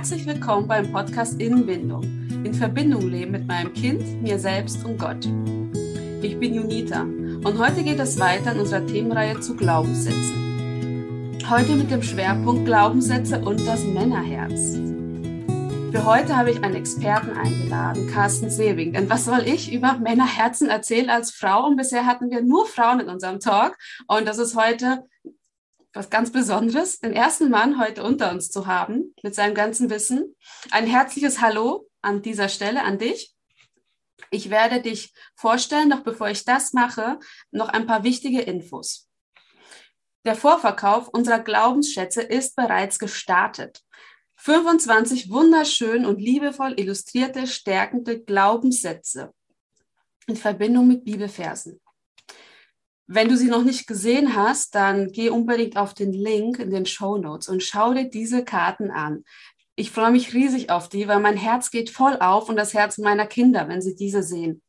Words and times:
Herzlich 0.00 0.24
willkommen 0.24 0.66
beim 0.66 0.90
Podcast 0.90 1.38
Innenbindung. 1.42 2.02
In 2.42 2.54
Verbindung 2.54 3.06
leben 3.10 3.32
mit 3.32 3.46
meinem 3.46 3.70
Kind, 3.74 4.22
mir 4.22 4.38
selbst 4.38 4.82
und 4.82 4.98
Gott. 4.98 5.26
Ich 6.22 6.40
bin 6.40 6.54
Junita 6.54 7.02
und 7.02 7.58
heute 7.58 7.82
geht 7.82 8.00
es 8.00 8.18
weiter 8.18 8.52
in 8.52 8.60
unserer 8.60 8.86
Themenreihe 8.86 9.38
zu 9.40 9.54
Glaubenssätzen. 9.54 11.38
Heute 11.50 11.74
mit 11.74 11.90
dem 11.90 12.02
Schwerpunkt 12.02 12.64
Glaubenssätze 12.64 13.44
und 13.44 13.66
das 13.66 13.84
Männerherz. 13.84 14.78
Für 15.92 16.06
heute 16.06 16.34
habe 16.34 16.50
ich 16.50 16.64
einen 16.64 16.76
Experten 16.76 17.36
eingeladen, 17.36 18.06
Carsten 18.06 18.48
Sewing. 18.48 18.94
Denn 18.94 19.10
was 19.10 19.26
soll 19.26 19.42
ich 19.44 19.70
über 19.70 19.98
Männerherzen 19.98 20.70
erzählen 20.70 21.10
als 21.10 21.30
Frau? 21.30 21.66
Und 21.66 21.76
bisher 21.76 22.06
hatten 22.06 22.30
wir 22.30 22.40
nur 22.40 22.64
Frauen 22.64 23.00
in 23.00 23.10
unserem 23.10 23.38
Talk. 23.38 23.76
Und 24.06 24.26
das 24.26 24.38
ist 24.38 24.56
heute 24.56 25.04
was 25.92 26.10
ganz 26.10 26.30
Besonderes, 26.30 27.00
den 27.00 27.12
ersten 27.12 27.50
Mann 27.50 27.80
heute 27.80 28.02
unter 28.02 28.30
uns 28.30 28.50
zu 28.50 28.66
haben 28.66 29.14
mit 29.22 29.34
seinem 29.34 29.54
ganzen 29.54 29.90
Wissen. 29.90 30.36
Ein 30.70 30.86
herzliches 30.86 31.40
Hallo 31.40 31.88
an 32.02 32.22
dieser 32.22 32.48
Stelle 32.48 32.84
an 32.84 32.98
dich. 32.98 33.34
Ich 34.30 34.50
werde 34.50 34.80
dich 34.80 35.12
vorstellen, 35.34 35.90
doch 35.90 36.02
bevor 36.02 36.28
ich 36.28 36.44
das 36.44 36.72
mache, 36.72 37.18
noch 37.50 37.68
ein 37.68 37.86
paar 37.86 38.04
wichtige 38.04 38.42
Infos. 38.42 39.08
Der 40.24 40.36
Vorverkauf 40.36 41.08
unserer 41.08 41.40
Glaubensschätze 41.40 42.22
ist 42.22 42.54
bereits 42.54 42.98
gestartet. 42.98 43.82
25 44.36 45.30
wunderschön 45.30 46.06
und 46.06 46.20
liebevoll 46.20 46.78
illustrierte, 46.78 47.46
stärkende 47.46 48.22
Glaubenssätze 48.22 49.32
in 50.26 50.36
Verbindung 50.36 50.86
mit 50.86 51.04
Bibelversen. 51.04 51.80
Wenn 53.12 53.28
du 53.28 53.36
sie 53.36 53.48
noch 53.48 53.64
nicht 53.64 53.88
gesehen 53.88 54.36
hast, 54.36 54.76
dann 54.76 55.10
geh 55.10 55.30
unbedingt 55.30 55.76
auf 55.76 55.94
den 55.94 56.12
Link 56.12 56.60
in 56.60 56.70
den 56.70 56.86
Show 56.86 57.18
Notes 57.18 57.48
und 57.48 57.60
schau 57.60 57.92
dir 57.92 58.08
diese 58.08 58.44
Karten 58.44 58.92
an. 58.92 59.24
Ich 59.74 59.90
freue 59.90 60.12
mich 60.12 60.32
riesig 60.32 60.70
auf 60.70 60.88
die, 60.88 61.08
weil 61.08 61.18
mein 61.18 61.36
Herz 61.36 61.72
geht 61.72 61.90
voll 61.90 62.16
auf 62.20 62.48
und 62.48 62.54
das 62.54 62.72
Herz 62.72 62.98
meiner 62.98 63.26
Kinder, 63.26 63.66
wenn 63.66 63.82
sie 63.82 63.96
diese 63.96 64.22
sehen. 64.22 64.62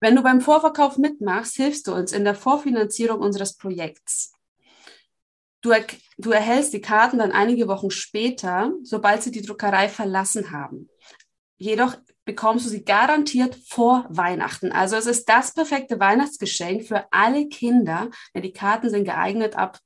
Wenn 0.00 0.16
du 0.16 0.24
beim 0.24 0.40
Vorverkauf 0.40 0.98
mitmachst, 0.98 1.54
hilfst 1.54 1.86
du 1.86 1.94
uns 1.94 2.10
in 2.10 2.24
der 2.24 2.34
Vorfinanzierung 2.34 3.20
unseres 3.20 3.56
Projekts. 3.56 4.32
Du, 5.60 5.70
er, 5.70 5.86
du 6.18 6.32
erhältst 6.32 6.72
die 6.72 6.80
Karten 6.80 7.18
dann 7.18 7.30
einige 7.30 7.68
Wochen 7.68 7.92
später, 7.92 8.72
sobald 8.82 9.22
sie 9.22 9.30
die 9.30 9.42
Druckerei 9.42 9.88
verlassen 9.88 10.50
haben. 10.50 10.90
Jedoch 11.62 11.96
bekommst 12.24 12.66
du 12.66 12.70
sie 12.70 12.84
garantiert 12.84 13.54
vor 13.54 14.04
Weihnachten. 14.08 14.72
Also 14.72 14.96
es 14.96 15.06
ist 15.06 15.28
das 15.28 15.54
perfekte 15.54 16.00
Weihnachtsgeschenk 16.00 16.88
für 16.88 17.06
alle 17.12 17.46
Kinder. 17.46 18.10
Denn 18.34 18.42
die 18.42 18.52
Karten 18.52 18.90
sind 18.90 19.04
geeignet 19.04 19.54
ab 19.54 19.78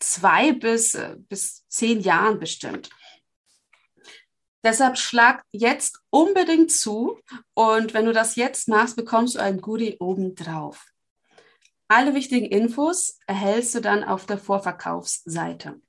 zwei 0.00 0.52
bis, 0.52 0.96
äh, 0.96 1.14
bis 1.28 1.64
zehn 1.68 2.00
Jahren 2.00 2.40
bestimmt. 2.40 2.90
Deshalb 4.64 4.98
schlag 4.98 5.44
jetzt 5.52 6.00
unbedingt 6.10 6.72
zu 6.72 7.20
und 7.54 7.94
wenn 7.94 8.06
du 8.06 8.12
das 8.12 8.34
jetzt 8.34 8.66
machst, 8.66 8.96
bekommst 8.96 9.36
du 9.36 9.38
ein 9.38 9.60
Goodie 9.60 9.98
obendrauf. 10.00 10.84
Alle 11.86 12.12
wichtigen 12.14 12.46
Infos 12.46 13.20
erhältst 13.28 13.76
du 13.76 13.80
dann 13.80 14.02
auf 14.02 14.26
der 14.26 14.36
Vorverkaufsseite. 14.36 15.80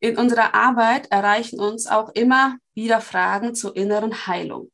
In 0.00 0.16
unserer 0.16 0.54
Arbeit 0.54 1.10
erreichen 1.10 1.60
uns 1.60 1.86
auch 1.86 2.08
immer 2.14 2.56
wieder 2.74 3.00
Fragen 3.00 3.54
zur 3.54 3.76
inneren 3.76 4.26
Heilung. 4.26 4.70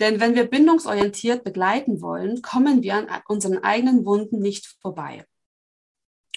Denn 0.00 0.20
wenn 0.20 0.34
wir 0.34 0.44
bindungsorientiert 0.44 1.44
begleiten 1.44 2.00
wollen, 2.00 2.42
kommen 2.42 2.82
wir 2.82 2.94
an 2.94 3.08
unseren 3.28 3.62
eigenen 3.62 4.04
Wunden 4.04 4.40
nicht 4.40 4.76
vorbei. 4.80 5.26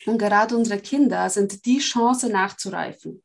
Und 0.06 0.17
gerade 0.17 0.56
unsere 0.56 0.80
Kinder 0.80 1.30
sind 1.30 1.66
die 1.66 1.80
Chance 1.80 2.30
nachzureifen. 2.30 3.23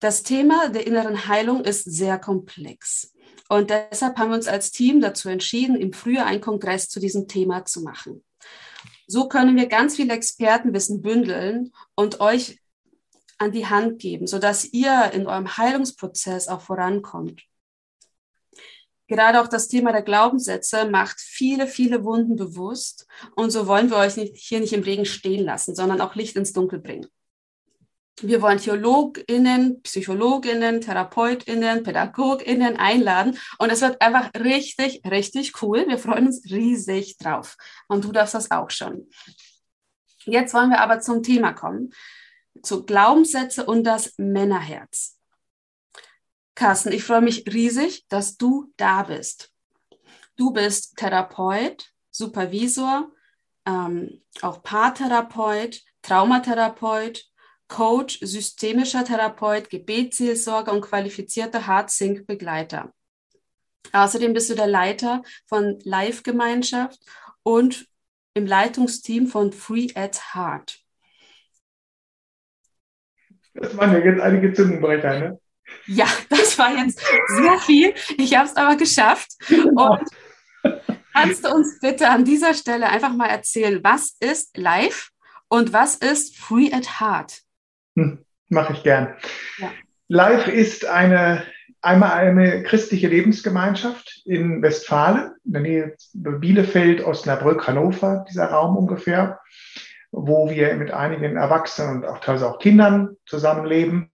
Das 0.00 0.22
Thema 0.24 0.68
der 0.68 0.86
inneren 0.86 1.28
Heilung 1.28 1.64
ist 1.64 1.84
sehr 1.84 2.18
komplex. 2.18 3.12
Und 3.48 3.70
deshalb 3.70 4.18
haben 4.18 4.30
wir 4.30 4.36
uns 4.36 4.48
als 4.48 4.72
Team 4.72 5.00
dazu 5.00 5.28
entschieden, 5.28 5.76
im 5.76 5.92
Frühjahr 5.92 6.26
einen 6.26 6.40
Kongress 6.40 6.88
zu 6.88 7.00
diesem 7.00 7.28
Thema 7.28 7.64
zu 7.64 7.82
machen. 7.82 8.24
So 9.06 9.28
können 9.28 9.56
wir 9.56 9.66
ganz 9.66 9.96
viel 9.96 10.10
Expertenwissen 10.10 11.02
bündeln 11.02 11.72
und 11.94 12.20
euch 12.20 12.61
an 13.42 13.52
die 13.52 13.66
Hand 13.66 13.98
geben, 13.98 14.26
sodass 14.26 14.64
ihr 14.72 15.10
in 15.12 15.26
eurem 15.26 15.56
Heilungsprozess 15.56 16.48
auch 16.48 16.60
vorankommt. 16.60 17.42
Gerade 19.08 19.42
auch 19.42 19.48
das 19.48 19.68
Thema 19.68 19.92
der 19.92 20.02
Glaubenssätze 20.02 20.88
macht 20.88 21.20
viele, 21.20 21.66
viele 21.66 22.04
Wunden 22.04 22.36
bewusst. 22.36 23.06
Und 23.34 23.50
so 23.50 23.66
wollen 23.66 23.90
wir 23.90 23.98
euch 23.98 24.16
nicht, 24.16 24.36
hier 24.36 24.60
nicht 24.60 24.72
im 24.72 24.82
Regen 24.82 25.04
stehen 25.04 25.44
lassen, 25.44 25.74
sondern 25.74 26.00
auch 26.00 26.14
Licht 26.14 26.36
ins 26.36 26.52
Dunkel 26.52 26.78
bringen. 26.78 27.06
Wir 28.20 28.40
wollen 28.40 28.58
TheologInnen, 28.58 29.82
PsychologInnen, 29.82 30.80
TherapeutInnen, 30.80 31.82
PädagogInnen 31.82 32.76
einladen. 32.76 33.38
Und 33.58 33.70
es 33.70 33.80
wird 33.80 34.00
einfach 34.00 34.30
richtig, 34.34 35.02
richtig 35.04 35.60
cool. 35.62 35.84
Wir 35.88 35.98
freuen 35.98 36.28
uns 36.28 36.44
riesig 36.50 37.18
drauf. 37.18 37.56
Und 37.88 38.04
du 38.04 38.12
darfst 38.12 38.34
das 38.34 38.50
auch 38.50 38.70
schon. 38.70 39.10
Jetzt 40.24 40.54
wollen 40.54 40.70
wir 40.70 40.80
aber 40.80 41.00
zum 41.00 41.22
Thema 41.22 41.52
kommen. 41.52 41.92
Zu 42.62 42.84
Glaubenssätze 42.84 43.66
und 43.66 43.84
das 43.84 44.14
Männerherz. 44.18 45.18
Carsten, 46.54 46.92
ich 46.92 47.04
freue 47.04 47.22
mich 47.22 47.44
riesig, 47.52 48.06
dass 48.08 48.36
du 48.36 48.72
da 48.76 49.02
bist. 49.02 49.50
Du 50.36 50.52
bist 50.52 50.96
Therapeut, 50.96 51.92
Supervisor, 52.10 53.10
ähm, 53.66 54.22
auch 54.42 54.62
Paartherapeut, 54.62 55.80
Traumatherapeut, 56.02 57.24
Coach, 57.68 58.18
systemischer 58.20 59.04
Therapeut, 59.04 59.70
Gebetsseelsorger 59.70 60.72
und 60.72 60.82
qualifizierter 60.82 61.66
Heart-Sync-Begleiter. 61.66 62.92
Außerdem 63.92 64.32
bist 64.34 64.50
du 64.50 64.54
der 64.54 64.66
Leiter 64.66 65.22
von 65.46 65.78
Live-Gemeinschaft 65.84 67.00
und 67.42 67.86
im 68.34 68.46
Leitungsteam 68.46 69.26
von 69.26 69.52
Free 69.52 69.88
at 69.94 70.34
Heart. 70.34 70.81
Das 73.54 73.76
waren 73.76 73.92
ja 73.92 73.98
jetzt 73.98 74.20
einige 74.20 74.52
Zungenbrecher, 74.52 75.18
ne? 75.18 75.40
Ja, 75.86 76.06
das 76.28 76.58
war 76.58 76.76
jetzt 76.76 77.00
sehr 77.28 77.58
viel. 77.58 77.94
Ich 78.18 78.36
habe 78.36 78.48
es 78.48 78.56
aber 78.56 78.76
geschafft. 78.76 79.32
Genau. 79.48 79.92
Und 79.92 80.10
kannst 81.12 81.44
du 81.44 81.54
uns 81.54 81.78
bitte 81.80 82.08
an 82.08 82.24
dieser 82.24 82.54
Stelle 82.54 82.88
einfach 82.88 83.14
mal 83.14 83.28
erzählen, 83.28 83.80
was 83.82 84.16
ist 84.20 84.56
Live 84.56 85.10
und 85.48 85.72
was 85.72 85.96
ist 85.96 86.36
Free 86.36 86.72
at 86.72 87.00
Heart? 87.00 87.40
Hm, 87.96 88.24
Mache 88.48 88.74
ich 88.74 88.82
gern. 88.82 89.16
Ja. 89.58 89.70
Live 90.08 90.48
ist 90.48 90.84
eine 90.84 91.44
einmal 91.82 92.12
eine 92.12 92.62
christliche 92.62 93.08
Lebensgemeinschaft 93.08 94.22
in 94.24 94.62
Westfalen, 94.62 95.32
in 95.44 95.52
der 95.52 95.62
Nähe 95.62 95.96
Bielefeld, 96.14 97.04
Osnabrück, 97.04 97.66
Hannover, 97.66 98.24
dieser 98.30 98.46
Raum 98.46 98.76
ungefähr, 98.76 99.40
wo 100.12 100.48
wir 100.48 100.74
mit 100.76 100.92
einigen 100.92 101.36
Erwachsenen 101.36 101.96
und 101.96 102.04
auch 102.06 102.20
teilweise 102.20 102.48
auch 102.48 102.58
Kindern 102.58 103.16
zusammenleben 103.26 104.12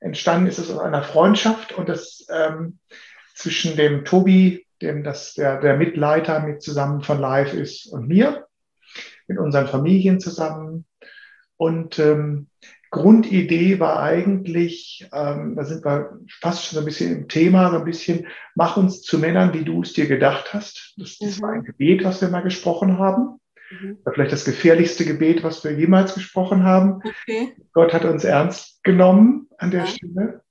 entstanden 0.00 0.46
ist 0.46 0.58
es 0.58 0.70
aus 0.70 0.78
einer 0.78 1.02
Freundschaft 1.02 1.72
und 1.72 1.88
das 1.88 2.26
ähm, 2.30 2.78
zwischen 3.34 3.76
dem 3.76 4.04
Tobi, 4.04 4.66
dem 4.82 5.04
das 5.04 5.34
der, 5.34 5.60
der 5.60 5.76
Mitleiter 5.76 6.40
mit 6.40 6.62
zusammen 6.62 7.02
von 7.02 7.20
Live 7.20 7.54
ist, 7.54 7.86
und 7.86 8.08
mir, 8.08 8.46
mit 9.26 9.38
unseren 9.38 9.66
Familien 9.66 10.20
zusammen. 10.20 10.86
Und 11.56 11.98
ähm, 11.98 12.48
Grundidee 12.90 13.80
war 13.80 14.00
eigentlich, 14.00 15.08
ähm, 15.12 15.56
da 15.56 15.64
sind 15.64 15.84
wir 15.84 16.18
fast 16.40 16.64
schon 16.64 16.76
so 16.76 16.80
ein 16.80 16.84
bisschen 16.84 17.14
im 17.14 17.28
Thema, 17.28 17.70
so 17.70 17.78
ein 17.78 17.84
bisschen, 17.84 18.26
mach 18.54 18.76
uns 18.76 19.02
zu 19.02 19.18
Männern, 19.18 19.52
wie 19.52 19.64
du 19.64 19.82
es 19.82 19.92
dir 19.92 20.06
gedacht 20.06 20.54
hast. 20.54 20.94
Das, 20.96 21.18
das 21.18 21.38
mhm. 21.38 21.42
war 21.42 21.50
ein 21.52 21.64
Gebet, 21.64 22.04
was 22.04 22.20
wir 22.20 22.28
mal 22.28 22.42
gesprochen 22.42 22.98
haben. 22.98 23.40
Mhm. 23.70 23.98
Vielleicht 24.12 24.32
das 24.32 24.44
gefährlichste 24.44 25.04
Gebet, 25.04 25.42
was 25.42 25.64
wir 25.64 25.72
jemals 25.72 26.14
gesprochen 26.14 26.64
haben. 26.64 27.00
Okay. 27.04 27.54
Gott 27.72 27.92
hat 27.92 28.04
uns 28.04 28.24
ernst 28.24 28.82
genommen 28.84 29.48
an 29.58 29.70
der 29.70 29.80
ja. 29.80 29.86
Stelle. 29.86 30.42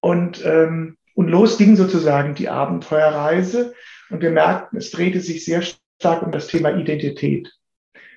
Und, 0.00 0.44
ähm, 0.44 0.96
und 1.14 1.28
los 1.28 1.58
ging 1.58 1.76
sozusagen 1.76 2.34
die 2.34 2.48
Abenteuerreise. 2.48 3.74
Und 4.10 4.20
wir 4.20 4.30
merkten, 4.30 4.78
es 4.78 4.90
drehte 4.90 5.20
sich 5.20 5.44
sehr 5.44 5.62
stark 5.62 6.22
um 6.22 6.32
das 6.32 6.48
Thema 6.48 6.76
Identität. 6.76 7.52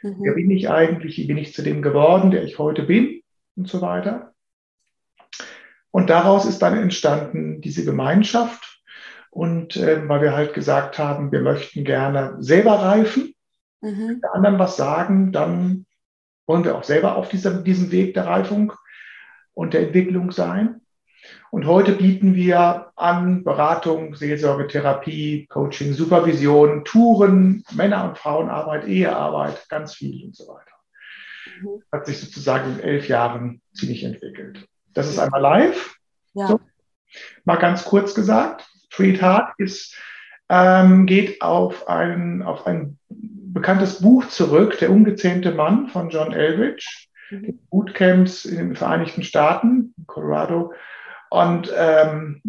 Mhm. 0.01 0.17
Wer 0.21 0.33
bin 0.33 0.51
ich 0.51 0.69
eigentlich? 0.69 1.17
Wie 1.17 1.27
bin 1.27 1.37
ich 1.37 1.53
zu 1.53 1.61
dem 1.61 1.81
geworden, 1.81 2.31
der 2.31 2.43
ich 2.43 2.59
heute 2.59 2.83
bin? 2.83 3.21
Und 3.55 3.69
so 3.69 3.81
weiter. 3.81 4.33
Und 5.91 6.09
daraus 6.09 6.45
ist 6.45 6.59
dann 6.59 6.77
entstanden 6.77 7.61
diese 7.61 7.85
Gemeinschaft. 7.85 8.81
Und 9.29 9.77
äh, 9.77 10.07
weil 10.07 10.21
wir 10.21 10.33
halt 10.33 10.53
gesagt 10.53 10.99
haben, 10.99 11.31
wir 11.31 11.41
möchten 11.41 11.83
gerne 11.83 12.35
selber 12.39 12.73
reifen 12.73 13.34
mhm. 13.85 14.21
der 14.21 14.33
anderen 14.33 14.59
was 14.59 14.77
sagen, 14.77 15.31
dann 15.31 15.85
wollen 16.47 16.63
wir 16.63 16.75
auch 16.75 16.83
selber 16.83 17.15
auf 17.15 17.29
diesem, 17.29 17.63
diesem 17.63 17.91
Weg 17.91 18.13
der 18.13 18.27
Reifung 18.27 18.73
und 19.53 19.73
der 19.73 19.81
Entwicklung 19.81 20.31
sein. 20.31 20.81
Und 21.49 21.65
heute 21.65 21.93
bieten 21.93 22.35
wir 22.35 22.91
an 22.95 23.43
Beratung, 23.43 24.15
Seelsorge, 24.15 24.67
Therapie, 24.67 25.47
Coaching, 25.47 25.93
Supervision, 25.93 26.85
Touren, 26.85 27.63
Männer- 27.71 28.09
und 28.09 28.17
Frauenarbeit, 28.17 28.85
Ehearbeit, 28.85 29.67
ganz 29.69 29.95
viel 29.95 30.25
und 30.25 30.35
so 30.35 30.47
weiter. 30.47 30.75
Mhm. 31.61 31.81
Hat 31.91 32.05
sich 32.05 32.19
sozusagen 32.19 32.73
in 32.73 32.79
elf 32.79 33.07
Jahren 33.07 33.61
ziemlich 33.73 34.03
entwickelt. 34.03 34.67
Das 34.93 35.07
ist 35.07 35.17
einmal 35.17 35.41
live. 35.41 35.95
Ja. 36.33 36.47
So. 36.47 36.59
Mal 37.45 37.57
ganz 37.57 37.85
kurz 37.85 38.13
gesagt. 38.13 38.67
Treat 38.91 39.21
Heart 39.21 39.53
ist, 39.57 39.95
ähm, 40.49 41.05
geht 41.05 41.41
auf 41.41 41.87
ein, 41.87 42.43
auf 42.43 42.67
ein 42.67 42.99
bekanntes 43.55 44.01
Buch 44.01 44.27
zurück, 44.27 44.77
Der 44.79 44.91
ungezähmte 44.91 45.51
Mann 45.51 45.87
von 45.87 46.09
John 46.09 46.33
Eldridge, 46.33 47.07
mhm. 47.31 47.59
Bootcamps 47.71 48.45
in 48.45 48.57
den 48.57 48.75
Vereinigten 48.75 49.23
Staaten, 49.23 49.95
Colorado. 50.05 50.73
Und 51.31 51.73
ähm, 51.75 52.41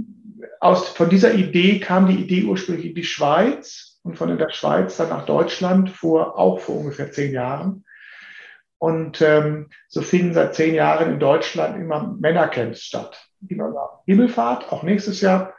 aus, 0.60 0.88
von 0.88 1.08
dieser 1.08 1.32
Idee 1.32 1.78
kam 1.78 2.08
die 2.08 2.16
Idee 2.16 2.44
ursprünglich 2.44 2.86
in 2.86 2.94
die 2.94 3.04
Schweiz 3.04 4.00
und 4.02 4.18
von 4.18 4.36
der 4.36 4.50
Schweiz 4.50 4.96
dann 4.96 5.08
nach 5.08 5.24
Deutschland 5.24 5.90
vor, 5.90 6.38
auch 6.38 6.58
vor 6.58 6.80
ungefähr 6.80 7.10
zehn 7.12 7.32
Jahren. 7.32 7.84
Und 8.78 9.22
ähm, 9.22 9.70
so 9.88 10.02
finden 10.02 10.34
seit 10.34 10.56
zehn 10.56 10.74
Jahren 10.74 11.10
in 11.12 11.20
Deutschland 11.20 11.76
immer 11.76 12.14
Männercamps 12.20 12.82
statt. 12.82 13.28
Immer 13.48 14.02
Himmelfahrt, 14.06 14.72
auch 14.72 14.82
nächstes 14.82 15.20
Jahr. 15.20 15.54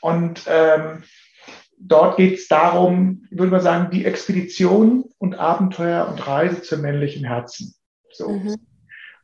Und 0.00 0.42
ähm, 0.46 1.02
dort 1.86 2.16
geht 2.16 2.38
es 2.38 2.48
darum, 2.48 3.26
ich 3.30 3.38
würde 3.38 3.50
mal 3.50 3.60
sagen, 3.60 3.90
die 3.90 4.04
Expedition 4.04 5.04
und 5.18 5.34
Abenteuer 5.34 6.08
und 6.08 6.26
Reise 6.26 6.62
zum 6.62 6.80
männlichen 6.80 7.24
Herzen. 7.24 7.74
So. 8.12 8.30
Mhm. 8.30 8.56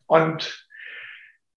Und 0.06 0.66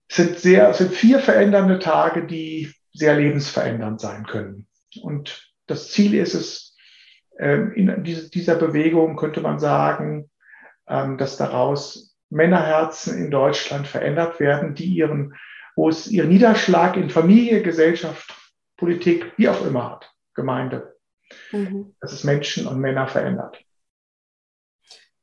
es 0.09 0.15
sind 0.15 0.39
sehr, 0.39 0.69
es 0.69 0.77
sind 0.77 0.94
vier 0.94 1.19
verändernde 1.19 1.80
Tage, 1.80 2.25
die 2.25 2.74
sehr 2.94 3.15
lebensverändernd 3.15 4.01
sein 4.01 4.25
können. 4.25 4.68
Und 5.01 5.51
das 5.68 5.92
Ziel 5.92 6.13
ist 6.13 6.33
es, 6.33 6.75
ähm, 7.39 7.71
in 7.74 8.04
dieser 8.04 8.56
Bewegung 8.56 9.15
könnte 9.15 9.42
man 9.42 9.59
sagen, 9.59 10.30
ähm, 10.88 11.18
dass 11.18 11.38
daraus 11.38 12.15
Männerherzen 12.30 13.18
in 13.18 13.31
Deutschland 13.31 13.88
verändert 13.88 14.39
werden, 14.39 14.75
die 14.75 14.86
ihren, 14.86 15.36
wo 15.75 15.89
es 15.89 16.07
ihren 16.07 16.30
Niederschlag 16.30 16.97
in 16.97 17.09
Familie, 17.09 17.62
Gesellschaft, 17.62 18.36
Politik, 18.77 19.31
wie 19.38 19.47
auch 19.47 19.65
immer 19.65 19.92
hat, 19.92 20.10
Gemeinde, 20.33 20.95
mhm. 21.51 21.95
dass 22.00 22.13
es 22.13 22.24
Menschen 22.24 22.68
und 22.68 22.80
Männer 22.80 23.07
verändert. 23.07 23.63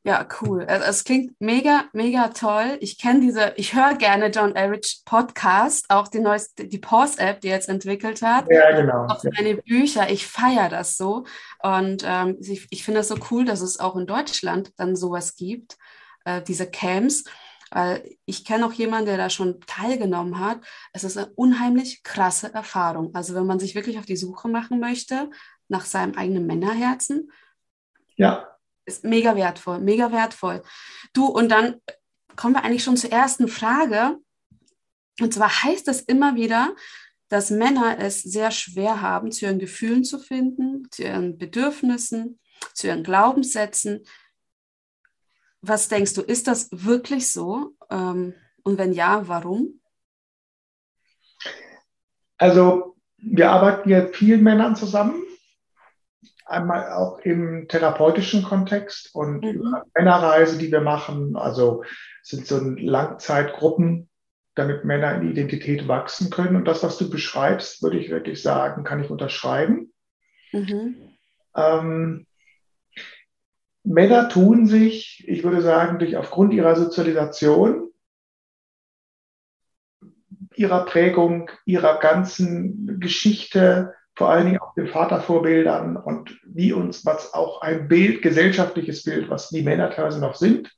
Ja, 0.05 0.27
cool. 0.41 0.65
Also, 0.65 0.87
es 0.87 1.05
klingt 1.05 1.39
mega, 1.39 1.85
mega 1.93 2.29
toll. 2.29 2.79
Ich 2.81 2.99
kenne 2.99 3.21
diese, 3.21 3.53
ich 3.57 3.75
höre 3.75 3.95
gerne 3.95 4.29
John 4.29 4.55
Erich 4.55 5.03
Podcast, 5.05 5.87
auch 5.91 6.09
die 6.09 6.21
neueste, 6.21 6.67
die 6.67 6.79
Pause-App, 6.79 7.41
die 7.41 7.49
er 7.49 7.57
jetzt 7.57 7.69
entwickelt 7.69 8.23
hat. 8.23 8.47
Ja, 8.49 8.75
genau. 8.75 9.07
Auch 9.07 9.21
seine 9.21 9.57
Bücher. 9.57 10.09
Ich 10.09 10.27
feiere 10.27 10.71
das 10.71 10.97
so. 10.97 11.25
Und 11.63 12.05
ähm, 12.07 12.39
ich, 12.41 12.69
ich 12.71 12.85
finde 12.85 13.01
es 13.01 13.09
so 13.09 13.17
cool, 13.31 13.45
dass 13.45 13.61
es 13.61 13.81
auch 13.81 13.97
in 13.97 14.07
Deutschland 14.07 14.73
dann 14.79 14.97
sowas 14.97 15.37
gibt, 15.37 15.77
äh, 16.25 16.41
diese 16.41 16.71
Camps. 16.71 17.25
Weil 17.71 18.17
ich 18.25 18.45
kenne 18.45 18.67
auch 18.67 18.73
jemanden, 18.73 19.07
der 19.07 19.17
da 19.17 19.31
schon 19.31 19.61
teilgenommen 19.67 20.39
hat. 20.39 20.61
Es 20.93 21.05
ist 21.05 21.17
eine 21.17 21.31
unheimlich 21.35 22.03
krasse 22.03 22.53
Erfahrung. 22.53 23.15
Also 23.15 23.35
wenn 23.35 23.47
man 23.47 23.59
sich 23.59 23.75
wirklich 23.75 23.99
auf 23.99 24.07
die 24.07 24.17
Suche 24.17 24.49
machen 24.49 24.81
möchte 24.81 25.31
nach 25.69 25.85
seinem 25.85 26.15
eigenen 26.15 26.47
Männerherzen. 26.47 27.31
Ja 28.17 28.49
ist 28.89 29.05
mega 29.05 29.37
wertvoll, 29.37 29.79
mega 29.79 30.11
wertvoll. 30.11 30.63
Du, 31.13 31.27
und 31.27 31.51
dann 31.51 31.81
kommen 32.35 32.55
wir 32.55 32.65
eigentlich 32.65 32.83
schon 32.83 32.97
zur 32.97 33.13
ersten 33.13 33.47
Frage. 33.47 34.17
Und 35.21 35.35
zwar 35.35 35.63
heißt 35.63 35.87
es 35.89 36.01
immer 36.01 36.35
wieder, 36.35 36.75
dass 37.29 37.51
Männer 37.51 37.99
es 38.01 38.23
sehr 38.23 38.51
schwer 38.51 39.03
haben, 39.03 39.31
zu 39.31 39.45
ihren 39.45 39.59
Gefühlen 39.59 40.03
zu 40.03 40.19
finden, 40.19 40.89
zu 40.91 41.03
ihren 41.03 41.37
Bedürfnissen, 41.39 42.41
zu 42.75 42.87
ihren 42.87 43.05
Glaubenssätzen. 43.05 44.05
Was 45.61 45.89
denkst 45.89 46.15
du, 46.15 46.23
ist 46.23 46.47
das 46.47 46.69
wirklich 46.73 47.33
so? 47.33 47.75
Ähm, 47.91 48.35
und 48.63 48.79
wenn 48.79 48.93
ja, 48.93 49.27
warum? 49.27 49.81
Also 52.37 52.97
wir 53.17 53.51
arbeiten 53.51 53.89
ja 53.89 54.07
vielen 54.07 54.43
Männern 54.43 54.77
zusammen 54.77 55.23
einmal 56.49 56.93
auch 56.93 57.19
im 57.21 57.69
therapeutischen 57.69 58.43
Kontext 58.43 59.15
und 59.15 59.45
mhm. 59.45 59.51
über 59.51 59.85
Männerreise, 59.95 60.59
die 60.59 60.73
wir 60.73 60.81
machen. 60.81 61.37
Also 61.37 61.85
sind 62.23 62.47
so 62.47 62.59
Langzeitgruppen, 62.61 64.09
damit 64.55 64.85
Männer 64.85 65.15
in 65.15 65.23
die 65.23 65.31
Identität 65.31 65.87
wachsen 65.89 66.31
können. 66.31 66.57
Und 66.57 66.65
das, 66.65 66.83
was 66.83 66.99
du 66.99 67.11
beschreibst, 67.11 67.83
würde 67.83 67.99
ich 67.99 68.11
wirklich 68.11 68.43
sagen, 68.43 68.85
kann 68.85 69.03
ich 69.03 69.11
unterschreiben. 69.11 69.93
Mhm. 70.53 70.97
Ähm, 71.55 72.27
Männer 73.89 74.29
tun 74.29 74.67
sich, 74.67 75.25
ich 75.27 75.43
würde 75.45 75.63
sagen, 75.63 75.99
durch 75.99 76.17
aufgrund 76.17 76.53
ihrer 76.53 76.77
Sozialisation, 76.77 77.91
ihrer 80.55 80.85
Prägung, 80.85 81.51
ihrer 81.65 81.99
ganzen 81.99 83.01
Geschichte, 83.01 83.95
vor 84.15 84.31
allen 84.31 84.47
Dingen 84.47 84.59
auch 84.59 84.75
den 84.75 84.89
Vatervorbildern 84.89 85.97
und 85.97 86.39
wie 86.45 86.73
uns, 86.73 87.07
was 87.07 87.33
auch 87.33 87.63
ein 87.63 87.89
Bild, 87.89 88.21
gesellschaftliches 88.21 89.05
Bild, 89.05 89.31
was 89.31 89.49
die 89.49 89.63
Männer 89.63 89.91
teilweise 89.91 90.21
noch 90.21 90.35
sind, 90.35 90.71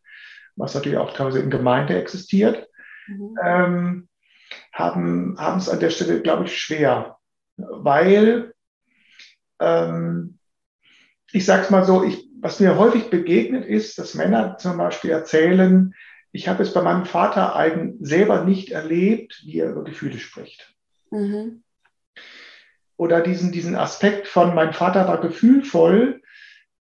was 0.56 0.74
natürlich 0.74 0.98
auch 0.98 1.14
teilweise 1.14 1.40
in 1.40 1.50
Gemeinde 1.50 1.98
existiert, 1.98 2.68
mhm. 3.08 3.34
ähm, 3.42 4.08
haben, 4.72 5.36
haben 5.38 5.58
es 5.58 5.68
an 5.68 5.80
der 5.80 5.90
Stelle, 5.90 6.20
glaube 6.20 6.44
ich, 6.44 6.60
schwer, 6.60 7.16
weil 7.56 8.54
ähm, 9.58 10.38
ich 11.32 11.44
sage 11.46 11.62
es 11.62 11.70
mal 11.70 11.84
so, 11.84 12.04
ich, 12.04 12.29
was 12.40 12.60
mir 12.60 12.78
häufig 12.78 13.10
begegnet 13.10 13.64
ist, 13.64 13.98
dass 13.98 14.14
Männer 14.14 14.56
zum 14.58 14.76
Beispiel 14.78 15.10
erzählen, 15.10 15.94
ich 16.32 16.48
habe 16.48 16.62
es 16.62 16.72
bei 16.72 16.82
meinem 16.82 17.04
Vater 17.04 17.56
eigen 17.56 17.96
selber 18.00 18.44
nicht 18.44 18.70
erlebt, 18.70 19.42
wie 19.44 19.58
er 19.58 19.70
über 19.70 19.84
Gefühle 19.84 20.18
spricht. 20.18 20.74
Mhm 21.10 21.62
oder 23.00 23.22
diesen, 23.22 23.50
diesen 23.50 23.76
Aspekt 23.76 24.28
von 24.28 24.54
mein 24.54 24.74
Vater 24.74 25.08
war 25.08 25.22
gefühlvoll. 25.22 26.20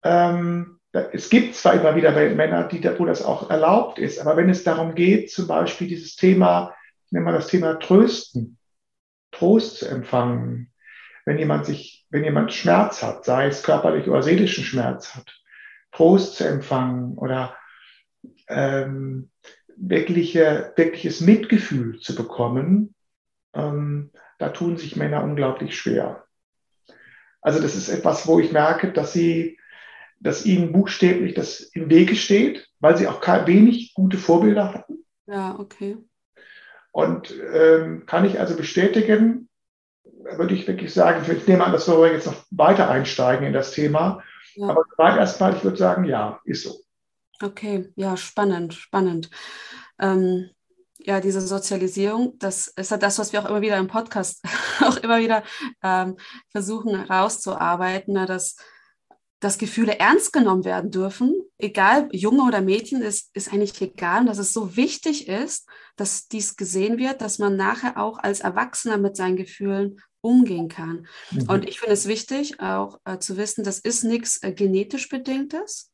Ähm, 0.04 0.78
es 0.92 1.30
gibt 1.30 1.56
zwar 1.56 1.76
immer 1.76 1.96
wieder 1.96 2.12
Männer, 2.12 2.66
die, 2.66 2.84
wo 3.00 3.06
das 3.06 3.24
auch 3.24 3.50
erlaubt 3.50 4.00
ist, 4.00 4.20
aber 4.20 4.36
wenn 4.36 4.50
es 4.50 4.66
darum 4.66 4.96
geht, 4.96 5.32
zum 5.32 5.48
Beispiel 5.48 5.88
dieses 5.88 6.18
Thema, 6.18 6.76
nennen 7.10 7.26
wir 7.26 7.32
das 7.32 7.48
Thema 7.48 7.80
Trösten, 7.80 8.58
Trost 9.32 9.78
zu 9.78 9.88
empfangen, 9.88 10.74
wenn 11.24 11.40
jemand 11.40 11.66
sich, 11.66 12.06
wenn 12.10 12.26
jemand 12.26 12.52
Schmerz 12.52 13.02
hat, 13.02 13.24
sei 13.24 13.48
es 13.48 13.64
körperlich 13.64 14.10
oder 14.10 14.22
seelischen 14.22 14.66
Schmerz 14.66 15.16
hat, 15.16 15.39
Trost 15.92 16.36
zu 16.36 16.48
empfangen 16.48 17.18
oder 17.18 17.56
ähm, 18.48 19.30
wirkliche, 19.76 20.74
wirkliches 20.76 21.22
Mitgefühl 21.22 22.00
zu 22.00 22.16
bekommen, 22.16 22.94
ähm, 23.54 24.12
da 24.38 24.50
tun 24.50 24.78
sich 24.78 24.96
Männer 24.96 25.24
unglaublich 25.24 25.78
schwer. 25.78 26.26
Also 27.42 27.62
das 27.62 27.76
ist 27.76 27.90
etwas, 27.90 28.28
wo 28.28 28.40
ich 28.40 28.52
merke, 28.52 28.92
dass 28.92 29.14
sie, 29.14 29.58
dass 30.20 30.46
ihnen 30.46 30.72
buchstäblich 30.74 31.34
das 31.34 31.62
im 31.62 31.90
Wege 31.90 32.16
steht, 32.16 32.68
weil 32.80 32.98
sie 32.98 33.08
auch 33.08 33.22
wenig 33.48 33.94
gute 33.94 34.18
Vorbilder 34.18 34.74
hatten. 34.74 35.06
Ja, 35.28 35.58
okay. 35.58 35.98
Und 36.92 37.34
ähm, 37.54 38.06
kann 38.06 38.26
ich 38.26 38.40
also 38.40 38.58
bestätigen, 38.58 39.48
würde 40.04 40.54
ich 40.54 40.68
wirklich 40.68 40.94
sagen, 40.94 41.24
ich 41.32 41.48
nehme 41.48 41.64
an, 41.64 41.72
dass 41.72 41.88
wir 41.88 42.12
jetzt 42.12 42.26
noch 42.26 42.46
weiter 42.52 42.90
einsteigen 42.90 43.46
in 43.46 43.54
das 43.54 43.72
Thema. 43.72 44.22
Ja. 44.60 44.70
Aber 44.72 45.18
erstmal, 45.18 45.56
ich 45.56 45.64
würde 45.64 45.78
sagen, 45.78 46.04
ja, 46.04 46.42
ist 46.44 46.64
so. 46.64 46.82
Okay, 47.42 47.94
ja, 47.96 48.18
spannend, 48.18 48.74
spannend. 48.74 49.30
Ähm, 50.00 50.50
ja, 50.98 51.22
diese 51.22 51.40
Sozialisierung, 51.40 52.38
das 52.40 52.68
ist 52.68 52.92
ja 52.92 52.98
das, 52.98 53.18
was 53.20 53.32
wir 53.32 53.42
auch 53.42 53.50
immer 53.50 53.62
wieder 53.62 53.78
im 53.78 53.88
Podcast 53.88 54.44
auch 54.82 54.98
immer 54.98 55.20
wieder 55.20 55.44
ähm, 55.82 56.18
versuchen 56.52 57.06
herauszuarbeiten, 57.06 58.16
ne, 58.16 58.26
dass, 58.26 58.58
dass 59.40 59.58
Gefühle 59.58 59.98
ernst 59.98 60.34
genommen 60.34 60.66
werden 60.66 60.92
dürfen, 60.92 61.34
egal 61.58 62.10
Junge 62.12 62.44
oder 62.44 62.60
Mädchen, 62.60 63.02
ist, 63.02 63.34
ist 63.34 63.54
eigentlich 63.54 63.82
egal, 63.82 64.22
und 64.22 64.26
dass 64.26 64.40
es 64.40 64.52
so 64.52 64.76
wichtig 64.76 65.30
ist, 65.30 65.70
dass 65.96 66.28
dies 66.28 66.58
gesehen 66.58 66.98
wird, 66.98 67.22
dass 67.22 67.40
man 67.40 67.56
nachher 67.56 67.98
auch 67.98 68.18
als 68.20 68.42
Erwachsener 68.42 68.98
mit 68.98 69.16
seinen 69.16 69.38
Gefühlen 69.38 70.02
umgehen 70.22 70.68
kann. 70.68 71.08
Mhm. 71.32 71.50
Und 71.50 71.68
ich 71.68 71.80
finde 71.80 71.94
es 71.94 72.08
wichtig, 72.08 72.60
auch 72.60 73.00
äh, 73.06 73.20
zu 73.20 73.38
wissen, 73.38 73.64
das 73.64 73.80
ist 73.80 74.04
nichts 74.04 74.42
äh, 74.44 74.52
genetisch 74.52 75.10
bedingtes, 75.10 75.92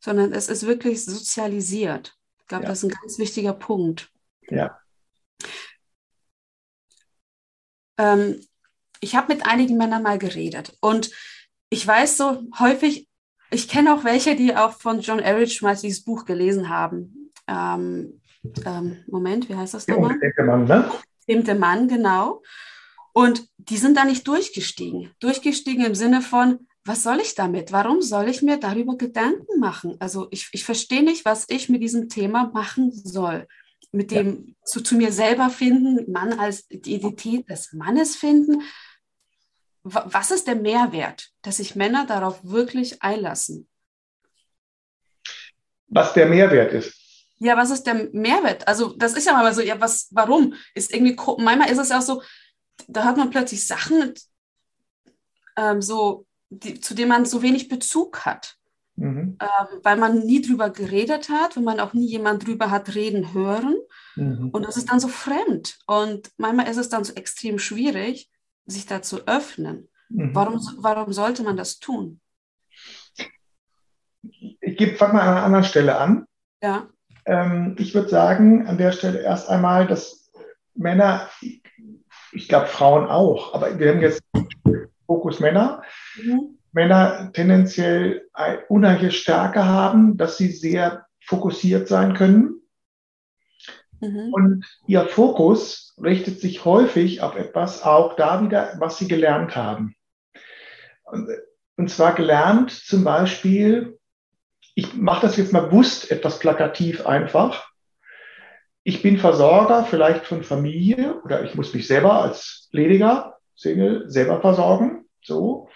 sondern 0.00 0.32
es 0.32 0.48
ist 0.48 0.66
wirklich 0.66 1.04
sozialisiert. 1.04 2.16
Ich 2.40 2.46
glaube, 2.46 2.64
ja. 2.64 2.70
das 2.70 2.82
ist 2.82 2.84
ein 2.84 2.96
ganz 3.00 3.18
wichtiger 3.18 3.52
Punkt. 3.52 4.10
Ja. 4.48 4.78
Ähm, 7.98 8.40
ich 9.00 9.14
habe 9.14 9.32
mit 9.34 9.46
einigen 9.46 9.76
Männern 9.76 10.02
mal 10.02 10.18
geredet 10.18 10.76
und 10.80 11.10
ich 11.68 11.86
weiß 11.86 12.16
so 12.16 12.42
häufig, 12.58 13.08
ich 13.50 13.68
kenne 13.68 13.94
auch 13.94 14.04
welche, 14.04 14.36
die 14.36 14.56
auch 14.56 14.72
von 14.72 15.00
John 15.00 15.18
Erich 15.18 15.62
mal 15.62 15.76
dieses 15.76 16.02
Buch 16.04 16.24
gelesen 16.24 16.68
haben. 16.68 17.32
Ähm, 17.46 18.20
ähm, 18.64 19.04
Moment, 19.06 19.48
wie 19.48 19.54
heißt 19.54 19.74
das 19.74 19.86
nochmal? 19.86 20.18
Der 20.18 20.44
Mann, 20.44 20.64
ne? 20.64 20.90
Der 21.28 21.54
Mann, 21.54 21.88
genau. 21.88 22.42
Und 23.16 23.48
die 23.56 23.78
sind 23.78 23.96
da 23.96 24.04
nicht 24.04 24.28
durchgestiegen. 24.28 25.10
Durchgestiegen 25.20 25.86
im 25.86 25.94
Sinne 25.94 26.20
von, 26.20 26.66
was 26.84 27.02
soll 27.02 27.20
ich 27.20 27.34
damit? 27.34 27.72
Warum 27.72 28.02
soll 28.02 28.28
ich 28.28 28.42
mir 28.42 28.58
darüber 28.58 28.98
Gedanken 28.98 29.58
machen? 29.58 29.96
Also 30.00 30.28
ich, 30.30 30.50
ich 30.52 30.64
verstehe 30.64 31.02
nicht, 31.02 31.24
was 31.24 31.46
ich 31.48 31.70
mit 31.70 31.82
diesem 31.82 32.10
Thema 32.10 32.50
machen 32.52 32.92
soll 32.92 33.46
mit 33.92 34.10
dem 34.10 34.46
ja. 34.46 34.54
zu, 34.64 34.82
zu 34.82 34.94
mir 34.96 35.10
selber 35.10 35.48
finden, 35.48 36.10
Mann 36.12 36.38
als 36.38 36.68
die 36.68 36.96
Identität 36.96 37.48
des 37.48 37.72
Mannes 37.72 38.16
finden. 38.16 38.62
Was 39.82 40.30
ist 40.30 40.46
der 40.46 40.56
Mehrwert, 40.56 41.30
dass 41.42 41.56
sich 41.56 41.74
Männer 41.76 42.06
darauf 42.06 42.40
wirklich 42.42 43.02
einlassen? 43.02 43.68
Was 45.88 46.12
der 46.12 46.26
Mehrwert 46.26 46.72
ist. 46.72 46.94
Ja, 47.38 47.56
was 47.56 47.70
ist 47.70 47.84
der 47.84 48.08
Mehrwert? 48.12 48.66
Also, 48.66 48.94
das 48.96 49.14
ist 49.14 49.26
ja 49.26 49.34
mal 49.34 49.54
so, 49.54 49.60
ja, 49.60 49.80
was, 49.80 50.08
warum? 50.10 50.54
Ist 50.74 50.92
irgendwie, 50.92 51.16
manchmal 51.38 51.70
ist 51.70 51.78
es 51.78 51.92
auch 51.92 52.00
so, 52.00 52.22
da 52.88 53.04
hat 53.04 53.16
man 53.16 53.30
plötzlich 53.30 53.66
Sachen, 53.66 54.14
ähm, 55.56 55.82
so, 55.82 56.26
die, 56.50 56.80
zu 56.80 56.94
denen 56.94 57.08
man 57.08 57.24
so 57.24 57.42
wenig 57.42 57.68
Bezug 57.68 58.24
hat. 58.24 58.56
Mhm. 58.96 59.36
Ähm, 59.40 59.80
weil 59.82 59.98
man 59.98 60.20
nie 60.20 60.40
drüber 60.40 60.70
geredet 60.70 61.28
hat, 61.28 61.56
wenn 61.56 61.64
man 61.64 61.80
auch 61.80 61.92
nie 61.92 62.06
jemand 62.06 62.46
drüber 62.46 62.70
hat 62.70 62.94
reden 62.94 63.34
hören. 63.34 63.76
Mhm. 64.16 64.50
Und 64.50 64.66
das 64.66 64.76
ist 64.76 64.90
dann 64.90 65.00
so 65.00 65.08
fremd. 65.08 65.78
Und 65.86 66.30
manchmal 66.38 66.68
ist 66.68 66.78
es 66.78 66.88
dann 66.88 67.04
so 67.04 67.12
extrem 67.14 67.58
schwierig, 67.58 68.30
sich 68.64 68.86
da 68.86 69.02
zu 69.02 69.26
öffnen. 69.26 69.88
Mhm. 70.08 70.34
Warum, 70.34 70.60
warum 70.78 71.12
sollte 71.12 71.42
man 71.42 71.56
das 71.56 71.78
tun? 71.78 72.20
Ich 74.60 74.96
fange 74.96 75.14
mal 75.14 75.20
an 75.20 75.28
einer 75.28 75.42
anderen 75.44 75.64
Stelle 75.64 75.98
an. 75.98 76.26
Ja. 76.62 76.88
Ähm, 77.26 77.76
ich 77.78 77.94
würde 77.94 78.08
sagen, 78.08 78.66
an 78.66 78.78
der 78.78 78.92
Stelle 78.92 79.20
erst 79.20 79.48
einmal, 79.48 79.86
dass 79.86 80.30
Männer, 80.74 81.28
ich 82.36 82.48
glaube 82.48 82.66
Frauen 82.66 83.06
auch, 83.06 83.54
aber 83.54 83.78
wir 83.78 83.90
haben 83.90 84.00
jetzt 84.00 84.22
Fokus 85.06 85.40
Männer. 85.40 85.82
Mhm. 86.22 86.58
Männer 86.72 87.30
tendenziell 87.32 88.28
eine 88.34 88.60
unheimliche 88.66 89.12
Stärke 89.12 89.64
haben, 89.64 90.18
dass 90.18 90.36
sie 90.36 90.48
sehr 90.48 91.06
fokussiert 91.24 91.88
sein 91.88 92.14
können. 92.14 92.60
Mhm. 94.00 94.32
Und 94.32 94.66
ihr 94.86 95.06
Fokus 95.06 95.94
richtet 96.02 96.40
sich 96.40 96.66
häufig 96.66 97.22
auf 97.22 97.34
etwas, 97.36 97.82
auch 97.82 98.14
da 98.16 98.42
wieder, 98.42 98.74
was 98.78 98.98
sie 98.98 99.08
gelernt 99.08 99.56
haben. 99.56 99.94
Und, 101.76 101.90
zwar 101.90 102.14
gelernt 102.14 102.70
zum 102.70 103.04
Beispiel, 103.04 103.98
ich 104.74 104.94
mache 104.94 105.26
das 105.26 105.36
jetzt 105.36 105.52
mal 105.52 105.68
bewusst 105.68 106.10
etwas 106.10 106.38
plakativ 106.38 107.06
einfach. 107.06 107.70
Ich 108.88 109.02
bin 109.02 109.18
Versorger 109.18 109.84
vielleicht 109.84 110.26
von 110.26 110.44
Familie 110.44 111.20
oder 111.24 111.42
ich 111.42 111.56
muss 111.56 111.74
mich 111.74 111.88
selber 111.88 112.22
als 112.22 112.68
lediger 112.70 113.36
Single 113.56 114.08
selber 114.08 114.40
versorgen. 114.40 115.06
So. 115.24 115.70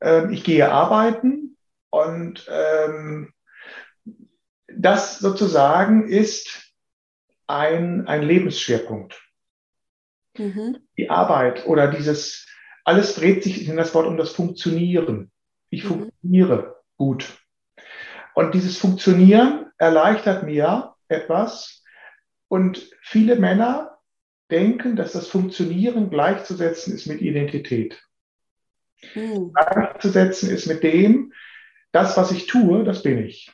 Ähm, 0.00 0.32
ich 0.32 0.44
gehe 0.44 0.72
arbeiten 0.72 1.58
und 1.90 2.48
ähm, 2.50 3.34
das 4.66 5.18
sozusagen 5.18 6.08
ist 6.08 6.72
ein, 7.48 8.08
ein 8.08 8.22
Lebensschwerpunkt. 8.22 9.22
Mhm. 10.38 10.78
Die 10.96 11.10
Arbeit 11.10 11.66
oder 11.66 11.88
dieses, 11.88 12.46
alles 12.82 13.14
dreht 13.14 13.42
sich 13.42 13.68
in 13.68 13.76
das 13.76 13.94
Wort 13.94 14.06
um 14.06 14.16
das 14.16 14.30
Funktionieren. 14.30 15.30
Ich 15.68 15.84
mhm. 15.84 15.88
funktioniere 15.88 16.76
gut. 16.96 17.28
Und 18.34 18.54
dieses 18.54 18.78
Funktionieren 18.78 19.66
erleichtert 19.76 20.44
mir 20.44 20.94
etwas. 21.08 21.77
Und 22.48 22.90
viele 23.02 23.36
Männer 23.36 23.98
denken, 24.50 24.96
dass 24.96 25.12
das 25.12 25.28
Funktionieren 25.28 26.10
gleichzusetzen 26.10 26.94
ist 26.94 27.06
mit 27.06 27.20
Identität. 27.20 28.02
Mhm. 29.14 29.52
Gleichzusetzen 29.52 30.50
ist 30.50 30.66
mit 30.66 30.82
dem, 30.82 31.32
das, 31.92 32.16
was 32.16 32.32
ich 32.32 32.46
tue, 32.46 32.84
das 32.84 33.02
bin 33.02 33.18
ich. 33.24 33.52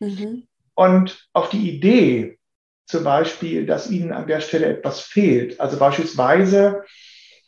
Mhm. 0.00 0.46
Und 0.74 1.28
auf 1.32 1.48
die 1.48 1.70
Idee, 1.70 2.38
zum 2.86 3.02
Beispiel, 3.02 3.66
dass 3.66 3.90
ihnen 3.90 4.12
an 4.12 4.26
der 4.28 4.40
Stelle 4.40 4.66
etwas 4.66 5.00
fehlt, 5.00 5.58
also 5.60 5.78
beispielsweise, 5.78 6.84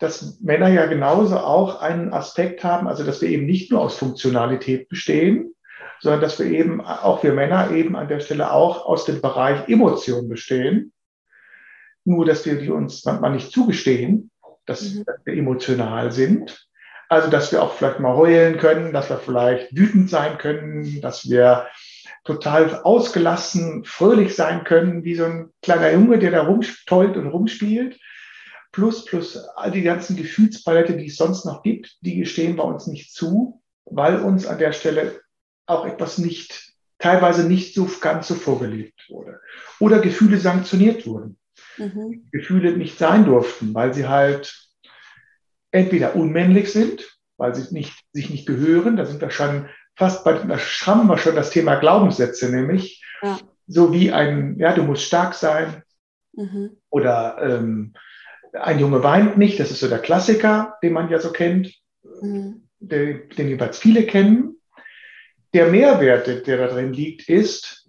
dass 0.01 0.41
Männer 0.41 0.69
ja 0.69 0.87
genauso 0.87 1.39
auch 1.39 1.81
einen 1.81 2.13
Aspekt 2.13 2.65
haben, 2.65 2.89
also 2.89 3.05
dass 3.05 3.21
wir 3.21 3.29
eben 3.29 3.47
nicht 3.47 3.71
nur 3.71 3.81
aus 3.81 3.97
Funktionalität 3.97 4.89
bestehen, 4.89 5.55
sondern 6.01 6.21
dass 6.21 6.39
wir 6.39 6.47
eben, 6.47 6.81
auch 6.81 7.23
wir 7.23 7.33
Männer 7.33 7.71
eben 7.71 7.97
an 7.97 8.09
der 8.09 8.21
Stelle 8.21 8.53
auch 8.53 8.87
aus 8.87 9.05
dem 9.05 9.21
Bereich 9.21 9.69
Emotion 9.69 10.29
bestehen. 10.29 10.93
Nur, 12.05 12.25
dass 12.25 12.47
wir 12.47 12.57
die 12.57 12.71
uns 12.71 13.05
manchmal 13.05 13.33
nicht 13.33 13.53
zugestehen, 13.53 14.31
dass, 14.67 14.95
mhm. 14.95 15.05
dass 15.05 15.17
wir 15.25 15.35
emotional 15.35 16.13
sind. 16.13 16.67
Also, 17.09 17.31
dass 17.31 17.53
wir 17.53 17.63
auch 17.63 17.73
vielleicht 17.73 18.01
mal 18.01 18.17
heulen 18.17 18.59
können, 18.59 18.93
dass 18.93 19.09
wir 19.09 19.17
vielleicht 19.17 19.75
wütend 19.75 20.11
sein 20.11 20.37
können, 20.37 21.01
dass 21.01 21.29
wir 21.29 21.67
total 22.25 22.83
ausgelassen, 22.83 23.85
fröhlich 23.85 24.37
sein 24.37 24.65
können, 24.65 25.05
wie 25.05 25.15
so 25.15 25.25
ein 25.25 25.51
kleiner 25.63 25.91
Junge, 25.93 26.19
der 26.19 26.33
da 26.33 26.43
rumtollt 26.43 27.17
und 27.17 27.29
rumspielt. 27.29 27.99
Plus, 28.73 29.07
plus 29.07 29.37
all 29.57 29.71
die 29.71 29.83
ganzen 29.83 30.17
Gefühlspalette, 30.17 30.99
die 30.99 31.07
es 31.07 31.17
sonst 31.17 31.47
noch 31.47 31.63
gibt, 31.63 31.97
die 32.03 32.27
stehen 32.27 32.57
bei 32.57 32.65
uns 32.65 32.87
nicht 32.87 33.15
zu, 33.15 33.63
weil 33.87 34.21
uns 34.21 34.47
an 34.47 34.59
der 34.59 34.73
Stelle 34.73 35.21
auch 35.69 35.85
etwas 35.87 36.19
nicht, 36.19 36.73
teilweise 36.99 37.47
nicht 37.47 37.75
so 37.75 37.89
ganz 38.01 38.29
so 38.29 38.35
vorgelebt 38.35 39.07
wurde. 39.09 39.41
Oder 39.79 40.01
Gefühle 40.01 40.39
sanktioniert 40.39 41.07
wurden. 41.07 41.39
Mhm. 41.77 42.29
Gefühle 42.33 42.77
nicht 42.77 42.99
sein 42.99 43.25
durften, 43.25 43.75
weil 43.75 43.95
sie 43.95 44.09
halt 44.09 44.69
entweder 45.71 46.17
unmännlich 46.17 46.73
sind, 46.73 47.19
weil 47.37 47.55
sie 47.55 47.73
nicht, 47.73 47.93
sich 48.13 48.31
nicht 48.31 48.47
gehören. 48.47 48.97
Da 48.97 49.05
sind 49.05 49.21
wir 49.21 49.31
schon 49.31 49.69
fast 49.97 50.25
bei, 50.25 50.33
da 50.33 50.59
haben 50.59 51.09
wir 51.09 51.19
schon 51.19 51.37
das 51.37 51.51
Thema 51.51 51.77
Glaubenssätze, 51.77 52.51
nämlich 52.51 53.05
ja. 53.23 53.39
so 53.67 53.93
wie 53.93 54.13
ein, 54.13 54.59
ja, 54.59 54.73
du 54.75 54.83
musst 54.83 55.03
stark 55.03 55.35
sein 55.35 55.83
mhm. 56.33 56.71
oder 56.89 57.39
ähm, 57.41 57.95
ein 58.53 58.79
Junge 58.79 59.03
weint 59.03 59.37
nicht. 59.37 59.61
Das 59.61 59.71
ist 59.71 59.81
so 59.81 59.89
der 59.89 59.99
Klassiker, 59.99 60.79
den 60.83 60.95
man 60.95 61.11
ja 61.11 61.21
so 61.21 61.31
kennt, 61.31 61.75
mhm. 62.23 62.69
den, 62.79 63.29
den 63.31 63.49
jeweils 63.49 63.79
viele 63.79 64.07
kennen. 64.07 64.58
Der 65.55 65.69
Mehrwert, 65.69 66.47
der 66.47 66.59
da 66.59 66.67
drin 66.67 66.93
liegt, 66.93 67.29
ist, 67.29 67.89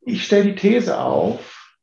ich 0.00 0.24
stelle 0.24 0.52
die 0.52 0.54
These 0.54 0.98
auf, 0.98 1.76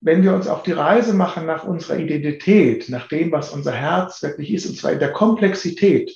wenn 0.00 0.22
wir 0.22 0.34
uns 0.34 0.46
auf 0.48 0.62
die 0.62 0.72
Reise 0.72 1.14
machen 1.14 1.46
nach 1.46 1.64
unserer 1.64 1.96
Identität, 1.96 2.90
nach 2.90 3.08
dem, 3.08 3.32
was 3.32 3.52
unser 3.52 3.72
Herz 3.72 4.22
wirklich 4.22 4.52
ist, 4.52 4.66
und 4.66 4.76
zwar 4.76 4.92
in 4.92 4.98
der 4.98 5.12
Komplexität 5.12 6.14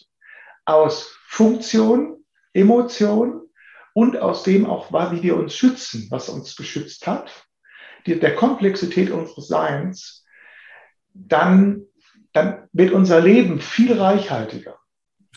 aus 0.66 1.16
Funktion, 1.26 2.22
Emotion 2.52 3.48
und 3.94 4.18
aus 4.18 4.42
dem 4.42 4.66
auch, 4.66 4.92
wie 5.12 5.22
wir 5.22 5.36
uns 5.36 5.54
schützen, 5.54 6.06
was 6.10 6.28
uns 6.28 6.54
geschützt 6.54 7.06
hat, 7.06 7.46
der 8.06 8.34
Komplexität 8.34 9.10
unseres 9.10 9.48
Seins, 9.48 10.24
dann, 11.14 11.84
dann 12.32 12.68
wird 12.72 12.92
unser 12.92 13.20
Leben 13.20 13.60
viel 13.60 13.98
reichhaltiger. 13.98 14.78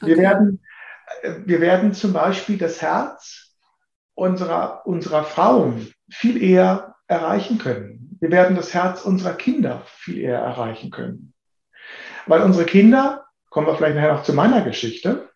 Okay. 0.02 0.12
Wir, 0.12 0.18
werden, 0.18 0.64
wir 1.46 1.62
werden 1.62 1.94
zum 1.94 2.14
Beispiel 2.14 2.58
das 2.58 2.82
Herz 2.82 3.56
unserer, 4.16 4.86
unserer 4.86 5.24
Frauen 5.24 5.92
viel 6.10 6.42
eher 6.42 6.96
erreichen 7.08 7.58
können. 7.58 8.18
Wir 8.20 8.32
werden 8.32 8.56
das 8.56 8.74
Herz 8.74 9.02
unserer 9.02 9.34
Kinder 9.34 9.84
viel 9.86 10.20
eher 10.20 10.40
erreichen 10.40 10.92
können. 10.92 11.34
Weil 12.28 12.42
unsere 12.42 12.66
Kinder, 12.66 13.26
kommen 13.50 13.68
wir 13.68 13.76
vielleicht 13.76 13.96
nachher 13.96 14.14
noch 14.14 14.24
zu 14.24 14.34
meiner 14.34 14.62
Geschichte, 14.62 15.30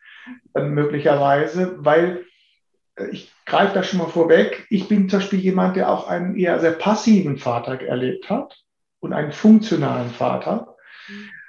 dann 0.53 0.71
möglicherweise, 0.71 1.83
weil 1.83 2.25
äh, 2.95 3.07
ich 3.07 3.31
greife 3.45 3.73
da 3.73 3.83
schon 3.83 3.99
mal 3.99 4.07
vorweg, 4.07 4.65
ich 4.69 4.87
bin 4.87 5.09
zum 5.09 5.19
Beispiel 5.19 5.39
jemand, 5.39 5.75
der 5.75 5.89
auch 5.89 6.07
einen 6.07 6.35
eher 6.35 6.59
sehr 6.59 6.71
passiven 6.71 7.37
Vater 7.37 7.81
erlebt 7.81 8.29
hat 8.29 8.55
und 8.99 9.13
einen 9.13 9.31
funktionalen 9.31 10.09
Vater. 10.09 10.75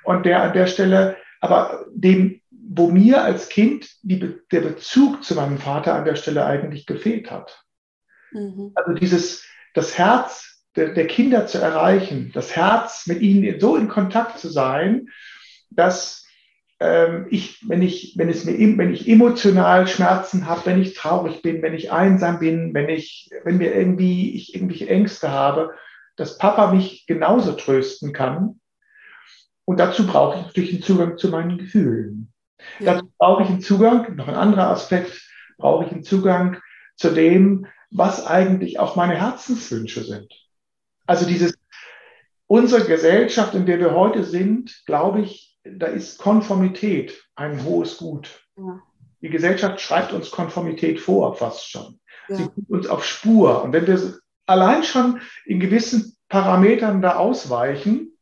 Und 0.04 0.26
der 0.26 0.42
an 0.42 0.52
der 0.52 0.66
Stelle, 0.66 1.16
aber 1.40 1.84
dem, 1.90 2.40
wo 2.68 2.88
mir 2.88 3.22
als 3.22 3.48
Kind 3.48 3.88
die, 4.02 4.38
der 4.50 4.60
Bezug 4.60 5.22
zu 5.22 5.34
meinem 5.34 5.58
Vater 5.58 5.94
an 5.94 6.04
der 6.04 6.16
Stelle 6.16 6.44
eigentlich 6.44 6.86
gefehlt 6.86 7.30
hat. 7.30 7.64
Mhm. 8.32 8.72
Also 8.74 8.92
dieses, 8.92 9.44
das 9.74 9.96
Herz 9.98 10.64
der, 10.74 10.92
der 10.92 11.06
Kinder 11.06 11.46
zu 11.46 11.58
erreichen, 11.58 12.30
das 12.34 12.54
Herz 12.56 13.06
mit 13.06 13.20
ihnen 13.20 13.60
so 13.60 13.76
in 13.76 13.88
Kontakt 13.88 14.38
zu 14.38 14.48
sein, 14.48 15.08
dass 15.70 16.26
ähm, 16.80 17.26
ich, 17.30 17.66
wenn 17.66 17.82
ich, 17.82 18.14
wenn 18.16 18.28
es 18.28 18.44
mir, 18.44 18.58
wenn 18.76 18.92
ich 18.92 19.08
emotional 19.08 19.86
Schmerzen 19.86 20.46
habe, 20.46 20.66
wenn 20.66 20.82
ich 20.82 20.94
traurig 20.94 21.42
bin, 21.42 21.62
wenn 21.62 21.74
ich 21.74 21.92
einsam 21.92 22.38
bin, 22.38 22.74
wenn 22.74 22.88
ich, 22.88 23.30
wenn 23.44 23.58
mir 23.58 23.74
irgendwie, 23.74 24.34
ich 24.34 24.54
irgendwelche 24.54 24.88
Ängste 24.88 25.30
habe, 25.30 25.74
dass 26.16 26.38
Papa 26.38 26.72
mich 26.72 27.06
genauso 27.06 27.52
trösten 27.52 28.12
kann. 28.12 28.60
Und 29.64 29.80
dazu 29.80 30.06
brauche 30.06 30.38
ich 30.38 30.46
natürlich 30.46 30.72
einen 30.72 30.82
Zugang 30.82 31.18
zu 31.18 31.28
meinen 31.28 31.58
Gefühlen. 31.58 32.32
Ja. 32.78 32.94
Dazu 32.94 33.12
brauche 33.18 33.42
ich 33.42 33.48
einen 33.48 33.60
Zugang, 33.60 34.16
noch 34.16 34.28
ein 34.28 34.34
anderer 34.34 34.68
Aspekt, 34.70 35.22
brauche 35.58 35.84
ich 35.84 35.92
einen 35.92 36.04
Zugang 36.04 36.60
zu 36.96 37.10
dem, 37.10 37.66
was 37.90 38.26
eigentlich 38.26 38.78
auch 38.78 38.96
meine 38.96 39.16
Herzenswünsche 39.16 40.02
sind. 40.02 40.32
Also 41.06 41.26
dieses, 41.26 41.54
unsere 42.46 42.84
Gesellschaft, 42.84 43.54
in 43.54 43.66
der 43.66 43.78
wir 43.78 43.94
heute 43.94 44.24
sind, 44.24 44.82
glaube 44.86 45.20
ich, 45.20 45.58
da 45.64 45.86
ist 45.86 46.18
Konformität 46.18 47.24
ein 47.34 47.64
hohes 47.64 47.96
Gut. 47.96 48.44
Ja. 48.56 48.82
Die 49.20 49.30
Gesellschaft 49.30 49.80
schreibt 49.80 50.12
uns 50.12 50.30
Konformität 50.30 51.00
vor, 51.00 51.34
fast 51.34 51.70
schon. 51.70 52.00
Ja. 52.28 52.36
Sie 52.36 52.44
tut 52.44 52.68
uns 52.68 52.86
auf 52.86 53.04
Spur. 53.04 53.62
Und 53.62 53.72
wenn 53.72 53.86
wir 53.86 54.18
allein 54.46 54.84
schon 54.84 55.20
in 55.44 55.60
gewissen 55.60 56.16
Parametern 56.28 57.02
da 57.02 57.16
ausweichen, 57.16 58.12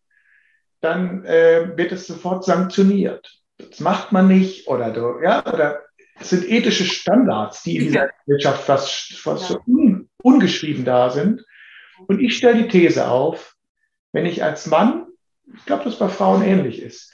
dann 0.81 1.25
äh, 1.25 1.77
wird 1.77 1.93
es 1.93 2.07
sofort 2.07 2.45
sanktioniert. 2.45 3.44
Das 3.59 3.81
macht 3.81 4.13
man 4.13 4.29
nicht 4.29 4.69
oder 4.69 4.91
du, 4.91 5.21
ja, 5.23 5.45
oder 5.47 5.83
es 6.19 6.31
sind 6.31 6.49
ethische 6.49 6.85
Standards, 6.85 7.63
die 7.63 7.77
in 7.77 7.85
dieser 7.85 8.11
Gesellschaft 8.27 8.65
fast, 8.65 9.15
fast 9.19 9.51
ja. 9.51 9.59
un, 9.67 10.09
ungeschrieben 10.23 10.85
da 10.85 11.11
sind. 11.11 11.45
Und 12.07 12.21
ich 12.21 12.37
stelle 12.37 12.63
die 12.63 12.69
These 12.69 13.09
auf, 13.09 13.55
wenn 14.13 14.27
ich 14.27 14.43
als 14.43 14.67
Mann, 14.67 15.07
ich 15.57 15.65
glaube, 15.67 15.85
dass 15.85 15.99
bei 15.99 16.09
Frauen 16.09 16.43
ähnlich 16.43 16.81
ist, 16.81 17.13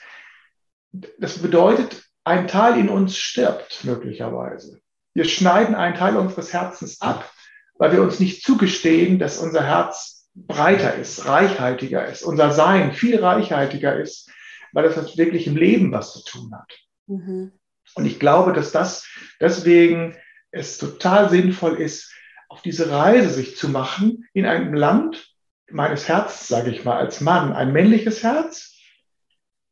das 1.19 1.39
bedeutet, 1.39 2.03
ein 2.23 2.47
Teil 2.47 2.77
in 2.79 2.89
uns 2.89 3.17
stirbt 3.17 3.83
möglicherweise. 3.83 4.81
Wir 5.13 5.25
schneiden 5.25 5.75
einen 5.75 5.95
Teil 5.95 6.15
unseres 6.15 6.53
Herzens 6.53 7.01
ab, 7.01 7.29
weil 7.77 7.91
wir 7.91 8.01
uns 8.01 8.19
nicht 8.19 8.43
zugestehen, 8.43 9.19
dass 9.19 9.39
unser 9.39 9.63
Herz 9.63 10.29
breiter 10.35 10.95
ist, 10.95 11.25
reichhaltiger 11.25 12.05
ist, 12.05 12.23
unser 12.23 12.51
Sein 12.51 12.93
viel 12.93 13.19
reichhaltiger 13.19 13.99
ist, 13.99 14.29
weil 14.73 14.85
es 14.85 15.17
wirklich 15.17 15.47
im 15.47 15.55
Leben 15.55 15.91
was 15.91 16.13
zu 16.13 16.23
tun 16.23 16.51
hat. 16.53 16.71
Mhm. 17.07 17.51
Und 17.95 18.05
ich 18.05 18.19
glaube, 18.19 18.53
dass 18.53 18.71
das 18.71 19.07
deswegen 19.39 20.17
es 20.51 20.77
total 20.77 21.29
sinnvoll 21.29 21.79
ist, 21.81 22.13
auf 22.49 22.61
diese 22.61 22.91
Reise 22.91 23.29
sich 23.29 23.55
zu 23.55 23.69
machen 23.69 24.27
in 24.33 24.45
einem 24.45 24.73
Land 24.73 25.33
meines 25.69 26.07
Herzens, 26.07 26.47
sage 26.47 26.69
ich 26.69 26.83
mal, 26.83 26.97
als 26.97 27.21
Mann, 27.21 27.53
ein 27.53 27.71
männliches 27.71 28.23
Herz, 28.23 28.77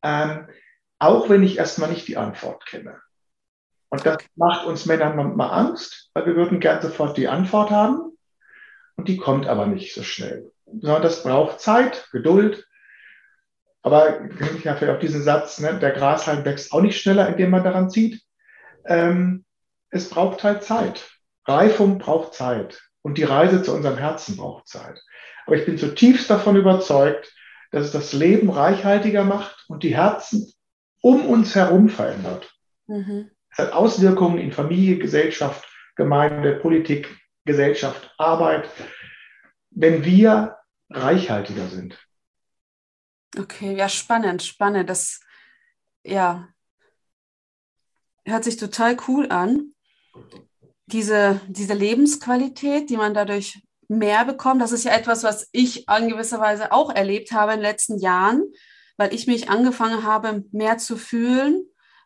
ähm, 0.02 0.48
auch 0.98 1.30
wenn 1.30 1.44
ich 1.44 1.58
erstmal 1.58 1.90
nicht 1.90 2.08
die 2.08 2.18
Antwort 2.18 2.66
kenne. 2.66 3.02
Und 3.90 4.06
das 4.06 4.18
macht 4.36 4.66
uns 4.66 4.86
Männern 4.86 5.16
manchmal 5.16 5.52
Angst, 5.52 6.10
weil 6.14 6.26
wir 6.26 6.36
würden 6.36 6.60
gern 6.60 6.82
sofort 6.82 7.18
die 7.18 7.28
Antwort 7.28 7.72
haben. 7.72 8.18
Und 8.96 9.08
die 9.08 9.18
kommt 9.18 9.48
aber 9.48 9.66
nicht 9.66 9.94
so 9.94 10.04
schnell. 10.04 10.52
Sondern 10.66 11.02
das 11.02 11.24
braucht 11.24 11.60
Zeit, 11.60 12.08
Geduld. 12.12 12.68
Aber 13.82 14.30
ich 14.58 14.68
habe 14.68 14.86
ja 14.86 14.96
auch 14.96 15.00
diesen 15.00 15.24
Satz, 15.24 15.60
ne, 15.60 15.80
der 15.80 15.92
Grashalm 15.92 16.44
wächst 16.46 16.72
auch 16.74 16.82
nicht 16.82 17.00
schneller, 17.00 17.28
indem 17.28 17.52
man 17.52 17.64
daran 17.64 17.90
zieht. 17.90 18.22
Ähm, 18.86 19.46
es 19.90 20.10
braucht 20.10 20.44
halt 20.44 20.64
Zeit. 20.64 21.10
Reifung 21.46 21.98
braucht 21.98 22.34
Zeit. 22.34 22.82
Und 23.02 23.18
die 23.18 23.24
Reise 23.24 23.64
zu 23.64 23.74
unserem 23.74 23.98
Herzen 23.98 24.36
braucht 24.36 24.68
Zeit. 24.68 25.02
Aber 25.46 25.56
ich 25.56 25.66
bin 25.66 25.78
zutiefst 25.78 26.30
davon 26.30 26.58
überzeugt, 26.58 27.34
dass 27.72 27.86
es 27.86 27.92
das 27.92 28.14
Leben 28.14 28.50
reichhaltiger 28.50 29.24
macht 29.24 29.66
und 29.68 29.84
die 29.84 29.96
Herzen 29.96 30.52
um 31.02 31.26
uns 31.26 31.56
herum 31.56 31.90
verändert. 31.90 32.54
Mhm. 32.88 33.32
Es 33.52 33.58
hat 33.60 33.74
Auswirkungen 33.74 34.38
in 34.38 34.52
Familie, 34.52 34.98
Gesellschaft, 34.98 35.68
Gemeinde, 35.96 36.56
Politik, 36.56 37.16
Gesellschaft, 37.46 38.14
Arbeit, 38.18 38.70
wenn 39.72 40.04
wir 40.04 40.58
reichhaltiger 40.90 41.68
sind. 41.68 41.98
Okay, 43.38 43.76
ja, 43.76 43.90
spannend, 43.90 44.44
spannend. 44.44 44.90
Das, 44.90 45.20
ja, 46.04 46.48
hört 48.26 48.44
sich 48.44 48.58
total 48.58 48.98
cool 49.08 49.32
an. 49.32 49.74
Diese, 50.88 51.40
diese 51.48 51.74
Lebensqualität, 51.74 52.90
die 52.90 52.98
man 52.98 53.14
dadurch 53.14 53.62
mehr 53.88 54.26
bekommt, 54.26 54.62
das 54.62 54.72
ist 54.72 54.86
ja 54.86 54.94
etwas, 54.94 55.24
was 55.24 55.48
ich 55.52 55.88
in 55.88 56.10
gewisser 56.10 56.40
Weise 56.40 56.72
auch 56.72 56.90
erlebt 56.90 57.32
habe 57.32 57.54
in 57.54 57.60
den 57.60 57.66
letzten 57.66 58.00
Jahren 58.00 58.44
weil 59.00 59.14
ich 59.14 59.28
mich 59.28 59.50
angefangen 59.50 60.04
habe, 60.04 60.44
mehr 60.52 60.78
zu 60.78 60.98
fühlen, 60.98 61.66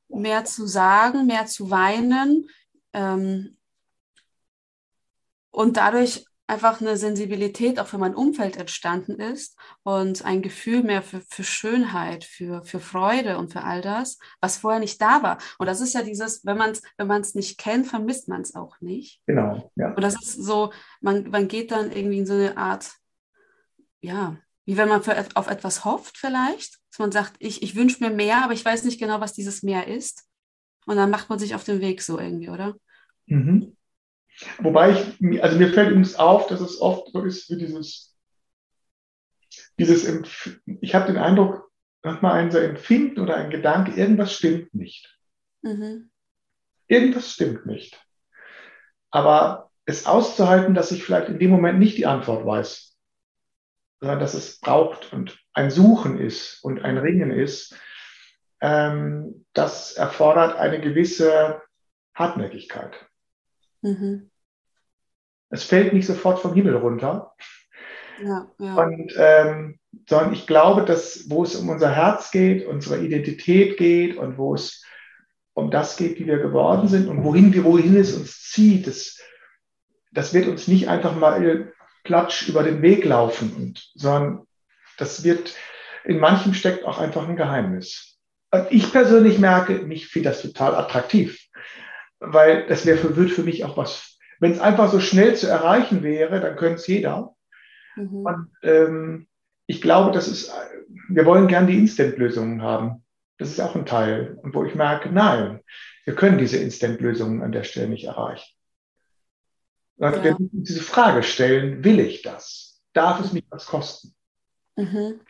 mehr 0.09 0.45
zu 0.45 0.67
sagen, 0.67 1.25
mehr 1.25 1.47
zu 1.47 1.71
weinen 1.71 2.47
ähm, 2.93 3.57
und 5.49 5.77
dadurch 5.77 6.27
einfach 6.53 6.79
eine 6.79 6.97
Sensibilität 6.97 7.79
auch 7.79 7.87
für 7.87 7.97
mein 7.97 8.13
Umfeld 8.13 8.57
entstanden 8.57 9.19
ist 9.19 9.57
und 9.81 10.23
ein 10.23 10.43
Gefühl 10.43 10.83
mehr 10.83 11.01
für, 11.01 11.21
für 11.27 11.43
Schönheit, 11.43 12.23
für, 12.23 12.63
für 12.63 12.79
Freude 12.79 13.39
und 13.39 13.51
für 13.51 13.63
all 13.63 13.81
das, 13.81 14.19
was 14.39 14.57
vorher 14.57 14.79
nicht 14.79 15.01
da 15.01 15.23
war. 15.23 15.39
Und 15.57 15.65
das 15.65 15.81
ist 15.81 15.93
ja 15.93 16.03
dieses, 16.03 16.45
wenn 16.45 16.57
man 16.57 16.71
es 16.71 16.83
wenn 16.97 17.23
nicht 17.33 17.57
kennt, 17.57 17.87
vermisst 17.87 18.27
man 18.27 18.41
es 18.41 18.55
auch 18.55 18.79
nicht. 18.81 19.21
Genau, 19.25 19.71
ja. 19.75 19.93
Und 19.93 20.01
das 20.01 20.13
ist 20.21 20.35
so, 20.35 20.71
man, 21.01 21.29
man 21.31 21.47
geht 21.47 21.71
dann 21.71 21.91
irgendwie 21.91 22.19
in 22.19 22.25
so 22.25 22.33
eine 22.33 22.55
Art, 22.55 22.93
ja, 24.01 24.37
wie 24.65 24.77
wenn 24.77 24.89
man 24.89 25.01
für, 25.01 25.25
auf 25.33 25.47
etwas 25.47 25.83
hofft 25.83 26.17
vielleicht, 26.17 26.79
dass 26.91 26.99
man 26.99 27.11
sagt, 27.11 27.33
ich, 27.39 27.63
ich 27.63 27.75
wünsche 27.75 28.03
mir 28.03 28.11
mehr, 28.11 28.43
aber 28.43 28.53
ich 28.53 28.63
weiß 28.63 28.83
nicht 28.83 28.99
genau, 28.99 29.19
was 29.19 29.33
dieses 29.33 29.63
mehr 29.63 29.87
ist. 29.87 30.27
Und 30.85 30.97
dann 30.97 31.09
macht 31.09 31.29
man 31.29 31.39
sich 31.39 31.55
auf 31.55 31.63
den 31.63 31.81
Weg 31.81 32.01
so 32.01 32.19
irgendwie, 32.19 32.49
oder? 32.49 32.75
Mhm. 33.25 33.75
Wobei 34.59 34.91
ich, 34.91 35.43
also 35.43 35.57
mir 35.57 35.71
fällt 35.71 35.89
übrigens 35.89 36.15
auf, 36.15 36.47
dass 36.47 36.59
es 36.59 36.81
oft 36.81 37.11
so 37.11 37.23
ist 37.23 37.49
wie 37.49 37.57
dieses, 37.57 38.15
dieses, 39.79 40.07
ich 40.81 40.95
habe 40.95 41.07
den 41.07 41.17
Eindruck, 41.17 41.71
manchmal 42.01 42.33
ein 42.33 42.51
so 42.51 42.57
Empfinden 42.57 43.19
oder 43.19 43.35
ein 43.35 43.49
Gedanke, 43.49 43.91
irgendwas 43.91 44.33
stimmt 44.33 44.73
nicht. 44.73 45.17
Mhm. 45.61 46.11
Irgendwas 46.87 47.31
stimmt 47.31 47.65
nicht. 47.65 47.99
Aber 49.09 49.71
es 49.85 50.05
auszuhalten, 50.05 50.73
dass 50.73 50.91
ich 50.91 51.03
vielleicht 51.03 51.29
in 51.29 51.39
dem 51.39 51.51
Moment 51.51 51.79
nicht 51.79 51.97
die 51.97 52.05
Antwort 52.05 52.45
weiß, 52.45 52.97
sondern 53.99 54.19
dass 54.19 54.33
es 54.33 54.59
braucht 54.59 55.13
und 55.13 55.39
ein 55.53 55.71
Suchen 55.71 56.19
ist 56.19 56.63
und 56.63 56.83
ein 56.83 56.97
Ringen 56.97 57.31
ist, 57.31 57.75
ähm, 58.59 59.45
das 59.53 59.93
erfordert 59.93 60.57
eine 60.57 60.81
gewisse 60.81 61.61
Hartnäckigkeit. 62.15 62.93
Mhm. 63.83 64.31
Es 65.49 65.63
fällt 65.63 65.93
nicht 65.93 66.07
sofort 66.07 66.39
vom 66.39 66.55
Himmel 66.55 66.75
runter. 66.75 67.33
Ja, 68.23 68.51
ja. 68.57 68.75
Und, 68.75 69.13
ähm, 69.17 69.79
sondern 70.07 70.33
ich 70.33 70.47
glaube, 70.47 70.83
dass 70.83 71.29
wo 71.29 71.43
es 71.43 71.55
um 71.55 71.69
unser 71.69 71.91
Herz 71.91 72.31
geht, 72.31 72.65
unsere 72.65 72.99
Identität 72.99 73.77
geht 73.77 74.17
und 74.17 74.37
wo 74.37 74.55
es 74.55 74.83
um 75.53 75.69
das 75.69 75.97
geht, 75.97 76.19
wie 76.19 76.25
wir 76.25 76.39
geworden 76.39 76.87
sind 76.87 77.07
und 77.07 77.23
wohin, 77.23 77.63
wohin 77.63 77.95
es 77.95 78.15
uns 78.15 78.41
zieht, 78.41 78.87
das, 78.87 79.19
das 80.11 80.33
wird 80.33 80.47
uns 80.47 80.67
nicht 80.67 80.87
einfach 80.89 81.15
mal 81.15 81.71
platsch 82.03 82.47
über 82.47 82.63
den 82.63 82.81
Weg 82.81 83.05
laufen, 83.05 83.53
und, 83.55 83.91
sondern 83.95 84.45
das 84.97 85.23
wird, 85.23 85.55
in 86.03 86.19
manchem 86.19 86.53
steckt 86.53 86.85
auch 86.85 86.99
einfach 86.99 87.27
ein 87.27 87.35
Geheimnis. 87.35 88.17
Und 88.51 88.67
ich 88.71 88.91
persönlich 88.91 89.39
merke, 89.39 89.79
mich 89.79 90.07
finde 90.07 90.29
das 90.29 90.41
total 90.41 90.75
attraktiv, 90.75 91.39
weil 92.25 92.67
das 92.67 92.85
wäre 92.85 92.97
für, 92.97 93.15
wird 93.15 93.31
für 93.31 93.43
mich 93.43 93.63
auch 93.65 93.77
was, 93.77 94.17
wenn 94.39 94.51
es 94.51 94.59
einfach 94.59 94.91
so 94.91 94.99
schnell 94.99 95.35
zu 95.35 95.47
erreichen 95.47 96.03
wäre, 96.03 96.39
dann 96.39 96.55
könnte 96.55 96.75
es 96.75 96.87
jeder. 96.87 97.35
Mhm. 97.95 98.25
Und 98.25 98.51
ähm, 98.63 99.27
ich 99.67 99.81
glaube, 99.81 100.11
das 100.11 100.27
ist, 100.27 100.51
wir 101.09 101.25
wollen 101.25 101.47
gern 101.47 101.67
die 101.67 101.77
Instant-Lösungen 101.77 102.61
haben. 102.61 103.03
Das 103.37 103.49
ist 103.49 103.59
auch 103.59 103.75
ein 103.75 103.85
Teil. 103.85 104.37
Und 104.41 104.53
wo 104.53 104.65
ich 104.65 104.75
merke, 104.75 105.09
nein, 105.09 105.61
wir 106.05 106.15
können 106.15 106.37
diese 106.37 106.57
Instant-Lösungen 106.57 107.41
an 107.41 107.51
der 107.51 107.63
Stelle 107.63 107.87
nicht 107.87 108.05
erreichen. 108.05 108.53
Ja. 109.97 110.23
Wir 110.23 110.31
müssen 110.31 110.63
diese 110.63 110.83
Frage 110.83 111.23
stellen, 111.23 111.83
will 111.83 111.99
ich 111.99 112.21
das? 112.21 112.81
Darf 112.93 113.19
es 113.21 113.31
mich 113.31 113.45
was 113.49 113.65
kosten? 113.65 114.13
Mhm. 114.75 115.21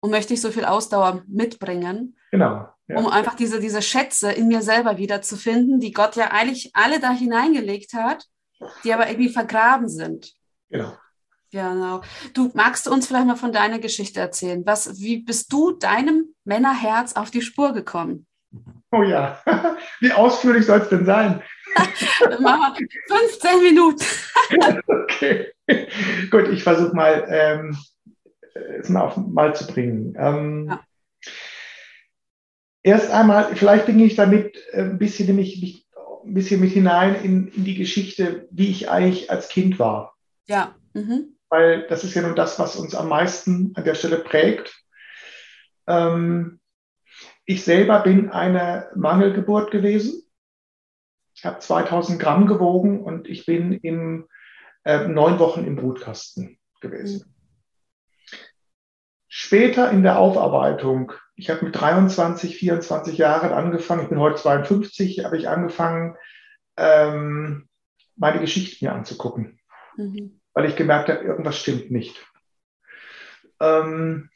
Und 0.00 0.10
möchte 0.10 0.34
ich 0.34 0.40
so 0.40 0.50
viel 0.50 0.64
Ausdauer 0.64 1.24
mitbringen? 1.26 2.17
Genau. 2.30 2.68
Ja. 2.88 2.96
Um 2.96 3.06
einfach 3.08 3.34
diese, 3.34 3.60
diese 3.60 3.82
Schätze 3.82 4.32
in 4.32 4.48
mir 4.48 4.62
selber 4.62 4.96
wiederzufinden, 4.96 5.78
die 5.80 5.92
Gott 5.92 6.16
ja 6.16 6.30
eigentlich 6.30 6.70
alle 6.74 7.00
da 7.00 7.10
hineingelegt 7.10 7.92
hat, 7.92 8.24
die 8.84 8.92
aber 8.92 9.08
irgendwie 9.08 9.28
vergraben 9.28 9.88
sind. 9.88 10.32
Genau. 10.70 10.96
Genau. 11.50 12.02
Du 12.34 12.50
magst 12.54 12.86
du 12.86 12.92
uns 12.92 13.06
vielleicht 13.06 13.26
mal 13.26 13.36
von 13.36 13.52
deiner 13.52 13.78
Geschichte 13.78 14.20
erzählen? 14.20 14.64
Was, 14.66 15.00
wie 15.00 15.22
bist 15.22 15.52
du 15.52 15.72
deinem 15.72 16.34
Männerherz 16.44 17.14
auf 17.14 17.30
die 17.30 17.42
Spur 17.42 17.72
gekommen? 17.72 18.26
Oh 18.90 19.02
ja, 19.02 19.42
wie 20.00 20.12
ausführlich 20.12 20.64
soll 20.64 20.80
es 20.80 20.88
denn 20.88 21.04
sein? 21.04 21.42
Machen 22.40 22.74
wir 22.78 23.18
15 23.28 23.62
Minuten. 23.62 24.04
okay. 24.86 25.52
Gut, 26.30 26.48
ich 26.48 26.62
versuche 26.62 26.94
mal, 26.94 27.26
ähm, 27.28 27.76
es 28.80 28.88
mal, 28.88 29.02
auf, 29.02 29.16
mal 29.16 29.54
zu 29.54 29.66
bringen. 29.66 30.14
Ähm, 30.18 30.66
ja. 30.70 30.80
Erst 32.88 33.10
einmal, 33.10 33.54
vielleicht 33.54 33.84
bringe 33.84 34.06
ich 34.06 34.16
damit 34.16 34.56
äh, 34.72 34.80
ein 34.80 34.96
bisschen, 34.96 35.26
nämlich, 35.26 35.84
ein 36.24 36.32
bisschen 36.32 36.58
mit 36.58 36.72
hinein 36.72 37.22
in, 37.22 37.48
in 37.48 37.64
die 37.64 37.74
Geschichte, 37.74 38.48
wie 38.50 38.70
ich 38.70 38.88
eigentlich 38.88 39.30
als 39.30 39.50
Kind 39.50 39.78
war. 39.78 40.16
Ja. 40.46 40.74
Mhm. 40.94 41.36
Weil 41.50 41.86
das 41.88 42.02
ist 42.02 42.14
ja 42.14 42.22
nun 42.22 42.34
das, 42.34 42.58
was 42.58 42.76
uns 42.76 42.94
am 42.94 43.10
meisten 43.10 43.72
an 43.74 43.84
der 43.84 43.94
Stelle 43.94 44.20
prägt. 44.20 44.74
Ähm, 45.86 46.60
ich 47.44 47.62
selber 47.62 48.00
bin 48.00 48.30
eine 48.30 48.88
Mangelgeburt 48.94 49.70
gewesen. 49.70 50.22
Ich 51.34 51.44
habe 51.44 51.58
2000 51.58 52.18
Gramm 52.18 52.46
gewogen 52.46 53.02
und 53.02 53.28
ich 53.28 53.44
bin 53.44 53.74
in 53.74 54.24
äh, 54.84 55.06
neun 55.06 55.38
Wochen 55.38 55.66
im 55.66 55.76
Brutkasten 55.76 56.58
gewesen. 56.80 57.34
Später 59.48 59.90
in 59.90 60.02
der 60.02 60.18
Aufarbeitung, 60.18 61.10
ich 61.34 61.48
habe 61.48 61.64
mit 61.64 61.74
23, 61.74 62.58
24 62.58 63.16
Jahren 63.16 63.54
angefangen, 63.54 64.02
ich 64.02 64.10
bin 64.10 64.18
heute 64.18 64.36
52, 64.36 65.24
habe 65.24 65.38
ich 65.38 65.48
angefangen, 65.48 66.16
ähm, 66.76 67.66
meine 68.14 68.40
Geschichte 68.40 68.84
mir 68.84 68.92
anzugucken. 68.92 69.58
Mhm. 69.96 70.38
weil 70.52 70.66
ich 70.66 70.76
gemerkt 70.76 71.08
habe, 71.08 71.24
irgendwas 71.24 71.56
stimmt 71.56 71.90
nicht. 71.90 72.22
Ähm, 73.58 74.28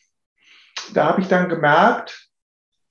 da 0.94 1.08
habe 1.08 1.20
ich 1.20 1.28
dann 1.28 1.50
gemerkt, 1.50 2.30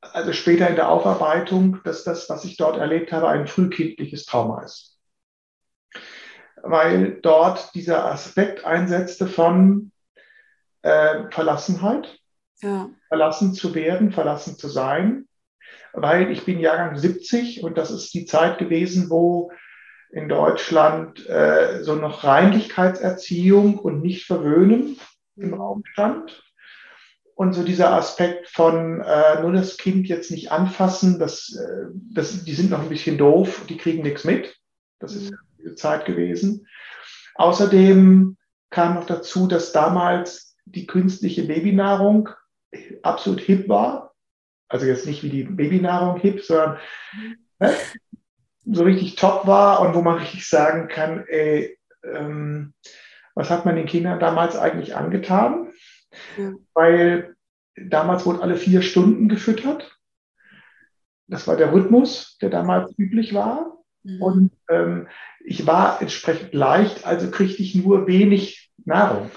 also 0.02 0.32
später 0.32 0.70
in 0.70 0.76
der 0.76 0.90
Aufarbeitung, 0.90 1.80
dass 1.86 2.04
das, 2.04 2.30
was 2.30 2.46
ich 2.46 2.56
dort 2.56 2.78
erlebt 2.78 3.12
habe, 3.12 3.30
ein 3.30 3.48
frühkindliches 3.48 4.28
Trauma 4.28 4.62
ist. 4.62 5.00
Weil 6.62 7.20
dort 7.22 7.74
dieser 7.74 8.06
Aspekt 8.06 8.64
einsetzte 8.64 9.26
von 9.26 9.91
äh, 10.82 11.30
Verlassenheit, 11.32 12.20
ja. 12.62 12.90
verlassen 13.08 13.54
zu 13.54 13.76
werden, 13.76 14.12
verlassen 14.12 14.58
zu 14.58 14.68
sein, 14.68 15.28
weil 15.94 16.32
ich 16.32 16.46
bin 16.46 16.60
Jahrgang 16.60 16.98
70 16.98 17.64
und 17.64 17.78
das 17.78 17.92
ist 17.92 18.14
die 18.14 18.26
Zeit 18.26 18.58
gewesen, 18.58 19.10
wo 19.10 19.52
in 20.12 20.28
Deutschland 20.28 21.28
äh, 21.28 21.84
so 21.84 21.96
noch 21.96 22.24
Reinlichkeitserziehung 22.24 23.80
und 23.80 24.02
nicht 24.02 24.26
verwöhnen 24.26 24.98
im 25.38 25.50
mhm. 25.50 25.54
Raum 25.54 25.84
stand. 25.86 26.44
Und 27.34 27.54
so 27.54 27.64
dieser 27.64 27.94
Aspekt 27.94 28.50
von 28.50 29.02
äh, 29.02 29.42
nur 29.42 29.54
das 29.54 29.78
Kind 29.78 30.08
jetzt 30.08 30.30
nicht 30.30 30.52
anfassen, 30.52 31.18
das, 31.18 31.56
äh, 31.56 31.88
das, 32.14 32.44
die 32.44 32.54
sind 32.54 32.70
noch 32.70 32.82
ein 32.82 32.90
bisschen 32.90 33.18
doof, 33.18 33.66
die 33.68 33.78
kriegen 33.78 34.04
nichts 34.04 34.26
mit. 34.26 34.56
Das 35.00 35.16
ist 35.16 35.32
mhm. 35.32 35.38
diese 35.58 35.76
Zeit 35.76 36.06
gewesen. 36.06 36.68
Außerdem 37.36 38.38
kam 38.70 38.96
noch 38.96 39.06
dazu, 39.06 39.48
dass 39.48 39.72
damals 39.72 40.51
die 40.72 40.88
künstliche 40.88 41.44
Babynahrung 41.44 42.30
absolut 43.04 43.42
hip 43.42 43.68
war. 43.68 44.14
Also 44.68 44.86
jetzt 44.86 45.06
nicht 45.06 45.24
wie 45.24 45.30
die 45.30 45.44
Babynahrung 45.44 46.20
hip, 46.20 46.42
sondern 46.42 46.78
ne, 47.60 47.76
so 48.66 48.84
richtig 48.84 49.16
top 49.16 49.46
war 49.48 49.82
und 49.82 49.94
wo 49.94 50.02
man 50.02 50.18
richtig 50.18 50.48
sagen 50.48 50.88
kann, 50.88 51.26
ey, 51.28 51.78
ähm, 52.04 52.74
was 53.36 53.50
hat 53.50 53.66
man 53.66 53.76
den 53.76 53.86
Kindern 53.86 54.20
damals 54.20 54.56
eigentlich 54.56 54.96
angetan? 54.96 55.72
Ja. 56.38 56.54
Weil 56.74 57.36
damals 57.76 58.26
wurde 58.26 58.42
alle 58.42 58.56
vier 58.56 58.82
Stunden 58.82 59.30
gefüttert. 59.30 59.98
Das 61.28 61.48
war 61.48 61.56
der 61.56 61.72
Rhythmus, 61.72 62.38
der 62.42 62.50
damals 62.50 62.94
üblich 62.98 63.34
war. 63.34 63.78
Mhm. 64.04 64.22
Und 64.22 64.52
ähm, 64.70 65.08
ich 65.44 65.66
war 65.66 66.02
entsprechend 66.02 66.54
leicht, 66.54 67.06
also 67.06 67.32
kriegte 67.32 67.62
ich 67.62 67.76
nur 67.76 68.08
wenig 68.08 68.72
Nahrung. 68.86 69.32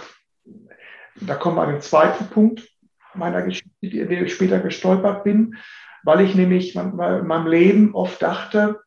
Da 1.20 1.34
kommen 1.36 1.56
wir 1.56 1.62
an 1.62 1.72
den 1.72 1.82
zweiten 1.82 2.26
Punkt 2.28 2.68
meiner 3.14 3.42
Geschichte, 3.42 3.70
in 3.80 4.08
der 4.08 4.22
ich 4.22 4.34
später 4.34 4.58
gestolpert 4.60 5.24
bin, 5.24 5.56
weil 6.02 6.20
ich 6.20 6.34
nämlich 6.34 6.74
in 6.74 6.96
meinem 6.96 7.46
Leben 7.46 7.94
oft 7.94 8.20
dachte, 8.22 8.80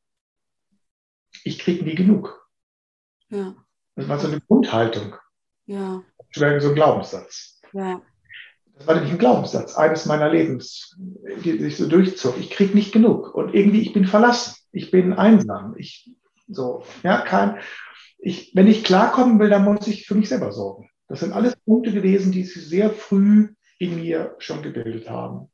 ich 1.43 1.59
kriege 1.59 1.83
nie 1.83 1.95
genug. 1.95 2.47
Ja. 3.29 3.55
Das 3.95 4.07
war 4.07 4.19
so 4.19 4.27
eine 4.27 4.41
Grundhaltung. 4.41 5.15
Ja. 5.65 6.03
Das 6.33 6.41
wäre 6.41 6.61
so 6.61 6.69
ein 6.69 6.75
Glaubenssatz. 6.75 7.61
Ja. 7.73 8.01
Das 8.75 8.85
war 8.85 8.95
nämlich 8.95 9.11
ein 9.11 9.17
Glaubenssatz 9.17 9.75
eines 9.75 10.05
meiner 10.05 10.29
Lebens, 10.29 10.95
die 11.43 11.57
sich 11.57 11.77
so 11.77 11.87
durchzog. 11.87 12.37
Ich 12.37 12.51
kriege 12.51 12.75
nicht 12.75 12.91
genug. 12.91 13.33
Und 13.33 13.55
irgendwie, 13.55 13.81
ich 13.81 13.93
bin 13.93 14.05
verlassen. 14.05 14.55
Ich 14.71 14.91
bin 14.91 15.13
einsam. 15.13 15.75
Ich, 15.77 16.11
so, 16.47 16.83
ja, 17.03 17.21
kein, 17.21 17.59
ich, 18.19 18.51
wenn 18.53 18.67
ich 18.67 18.83
klarkommen 18.83 19.39
will, 19.39 19.49
dann 19.49 19.63
muss 19.63 19.87
ich 19.87 20.05
für 20.05 20.15
mich 20.15 20.29
selber 20.29 20.51
sorgen. 20.51 20.89
Das 21.07 21.21
sind 21.21 21.33
alles 21.33 21.55
Punkte 21.55 21.91
gewesen, 21.91 22.31
die 22.31 22.43
sich 22.43 22.67
sehr 22.67 22.89
früh 22.89 23.53
in 23.79 23.95
mir 23.95 24.35
schon 24.39 24.61
gebildet 24.61 25.09
haben. 25.09 25.49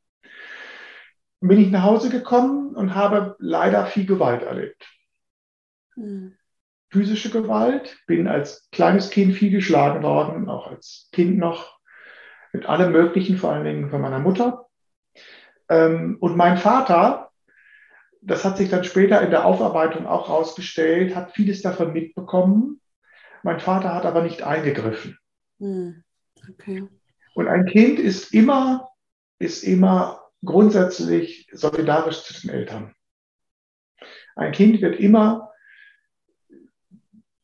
Bin 1.42 1.60
ich 1.60 1.70
nach 1.70 1.84
Hause 1.84 2.10
gekommen 2.10 2.76
und 2.76 2.96
habe 2.96 3.36
leider 3.40 3.86
viel 3.86 4.06
Gewalt 4.06 4.44
erlebt. 4.44 4.88
Mhm. 5.96 6.38
Physische 6.90 7.32
Gewalt, 7.32 7.98
bin 8.08 8.28
als 8.28 8.70
kleines 8.72 9.10
Kind 9.10 9.34
viel 9.36 9.52
geschlagen 9.52 10.04
worden, 10.04 10.48
auch 10.48 10.68
als 10.68 11.10
Kind 11.12 11.38
noch 11.38 11.80
mit 12.54 12.68
allem 12.68 12.92
Möglichen, 12.92 13.38
vor 13.38 13.52
allen 13.52 13.66
Dingen 13.66 13.90
von 13.90 14.00
meiner 14.00 14.20
Mutter. 14.20 14.68
Ähm, 15.70 16.18
und 16.20 16.38
mein 16.38 16.58
Vater, 16.58 17.32
das 18.22 18.46
hat 18.46 18.58
sich 18.58 18.70
dann 18.70 18.84
später 18.84 19.22
in 19.22 19.32
der 19.32 19.46
Aufarbeitung 19.46 20.06
auch 20.06 20.30
herausgestellt, 20.30 21.16
hat 21.16 21.34
vieles 21.34 21.62
davon 21.62 21.94
mitbekommen. 21.94 22.80
Mein 23.42 23.60
Vater 23.60 23.94
hat 23.94 24.06
aber 24.06 24.22
nicht 24.22 24.44
eingegriffen. 24.44 25.18
Hm, 25.64 26.04
okay. 26.50 26.84
Und 27.36 27.48
ein 27.48 27.66
Kind 27.66 27.98
ist 27.98 28.34
immer, 28.34 28.90
ist 29.40 29.64
immer 29.64 30.22
grundsätzlich 30.44 31.48
solidarisch 31.54 32.24
zu 32.24 32.42
den 32.42 32.50
Eltern. 32.50 32.94
Ein 34.36 34.52
Kind 34.52 34.82
wird 34.82 35.00
immer 35.00 35.50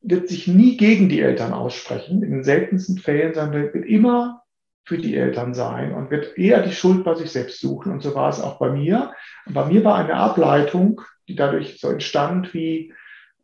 wird 0.02 0.28
sich 0.28 0.48
nie 0.48 0.76
gegen 0.76 1.08
die 1.08 1.22
Eltern 1.22 1.54
aussprechen, 1.54 2.24
in 2.24 2.32
den 2.32 2.44
seltensten 2.44 2.98
Fällen, 2.98 3.34
sondern 3.34 3.74
wird 3.74 3.86
immer 3.86 4.44
für 4.84 4.98
die 4.98 5.16
Eltern 5.16 5.54
sein 5.54 5.94
und 5.94 6.10
wird 6.10 6.38
eher 6.38 6.64
die 6.64 6.74
Schuld 6.74 7.04
bei 7.04 7.14
sich 7.16 7.32
selbst 7.32 7.60
suchen. 7.60 7.92
Und 7.92 8.02
so 8.02 8.16
war 8.16 8.30
es 8.30 8.42
auch 8.42 8.58
bei 8.60 8.72
mir. 8.72 9.14
Und 9.46 9.54
bei 9.54 9.66
mir 9.66 9.84
war 9.84 9.96
eine 9.96 10.16
Ableitung, 10.16 11.02
die 11.28 11.36
dadurch 11.36 11.80
so 11.80 11.90
entstand, 11.90 12.54
wie 12.54 12.94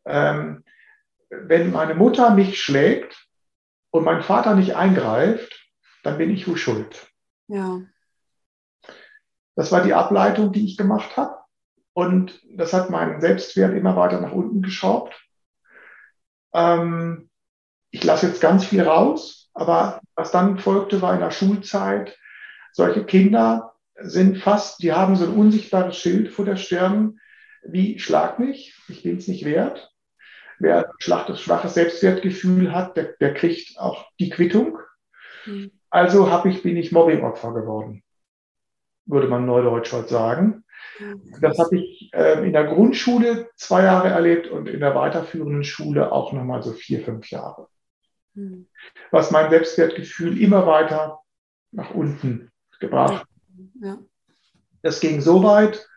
ähm, 0.06 0.64
wenn 1.30 1.72
meine 1.72 1.94
Mutter 1.94 2.32
mich 2.32 2.62
schlägt 2.62 3.25
und 3.96 4.04
mein 4.04 4.24
Vater 4.24 4.56
nicht 4.56 4.76
eingreift, 4.76 5.70
dann 6.04 6.18
bin 6.18 6.30
ich 6.30 6.48
wohl 6.48 6.58
schuld. 6.58 7.08
Ja. 7.48 7.82
Das 9.56 9.72
war 9.72 9.84
die 9.84 9.94
Ableitung, 9.94 10.52
die 10.52 10.66
ich 10.66 10.78
gemacht 10.78 11.16
habe. 11.16 11.38
Und 11.94 12.42
das 12.50 12.74
hat 12.74 12.90
meinen 12.90 13.22
Selbstwert 13.22 13.74
immer 13.74 13.96
weiter 13.96 14.20
nach 14.20 14.34
unten 14.34 14.62
geschraubt. 14.62 15.16
Ähm, 16.54 17.30
ich 17.90 18.04
lasse 18.04 18.28
jetzt 18.28 18.42
ganz 18.42 18.66
viel 18.66 18.82
raus, 18.82 19.50
aber 19.54 20.02
was 20.16 20.32
dann 20.32 20.60
folgte, 20.60 21.02
war 21.02 21.14
in 21.14 21.22
der 21.22 21.32
Schulzeit, 21.32 22.18
solche 22.74 23.06
Kinder 23.06 23.76
sind 23.98 24.40
fast, 24.40 24.84
die 24.84 24.92
haben 24.92 25.16
so 25.16 25.24
ein 25.24 25.38
unsichtbares 25.38 25.96
Schild 25.96 26.30
vor 26.30 26.44
der 26.44 26.58
Stirn, 26.58 27.22
wie 27.64 27.98
schlag 27.98 28.40
mich, 28.40 28.78
ich 28.90 29.04
bin 29.04 29.18
es 29.18 29.30
nicht 29.30 29.46
wert. 29.46 29.95
Wer 30.60 30.92
das 31.00 31.42
schwache 31.42 31.68
Selbstwertgefühl 31.68 32.74
hat, 32.74 32.98
der, 32.98 33.14
der 33.20 33.34
kriegt 33.34 33.80
auch 33.80 34.06
die 34.20 34.30
Quittung. 34.30 34.80
Mhm. 35.46 35.72
Also 35.90 36.32
hab 36.32 36.46
ich, 36.46 36.64
bin 36.64 36.78
ich 36.78 36.92
Mobbingopfer 36.92 37.54
geworden, 37.54 38.04
würde 39.06 39.28
man 39.28 39.46
neudeutsch 39.46 39.92
heute 39.94 40.10
sagen. 40.10 40.66
Das 41.42 41.58
habe 41.60 41.78
ich 41.78 42.10
äh, 42.14 42.46
in 42.46 42.54
der 42.54 42.66
Grundschule 42.66 43.50
zwei 43.56 43.84
Jahre 43.84 44.10
erlebt 44.10 44.48
und 44.48 44.68
in 44.68 44.80
der 44.80 44.96
weiterführenden 44.96 45.64
Schule 45.64 46.12
auch 46.12 46.32
nochmal 46.32 46.64
so 46.64 46.72
vier, 46.72 47.04
fünf 47.04 47.30
Jahre. 47.30 47.68
Mhm. 48.34 48.68
Was 49.12 49.32
mein 49.32 49.50
Selbstwertgefühl 49.50 50.42
immer 50.42 50.66
weiter 50.66 51.20
nach 51.72 51.92
unten 51.92 52.52
gebracht. 52.80 53.26
Ja. 53.82 54.00
Das 54.82 55.00
ging 55.00 55.22
so 55.22 55.44
weit, 55.44 55.88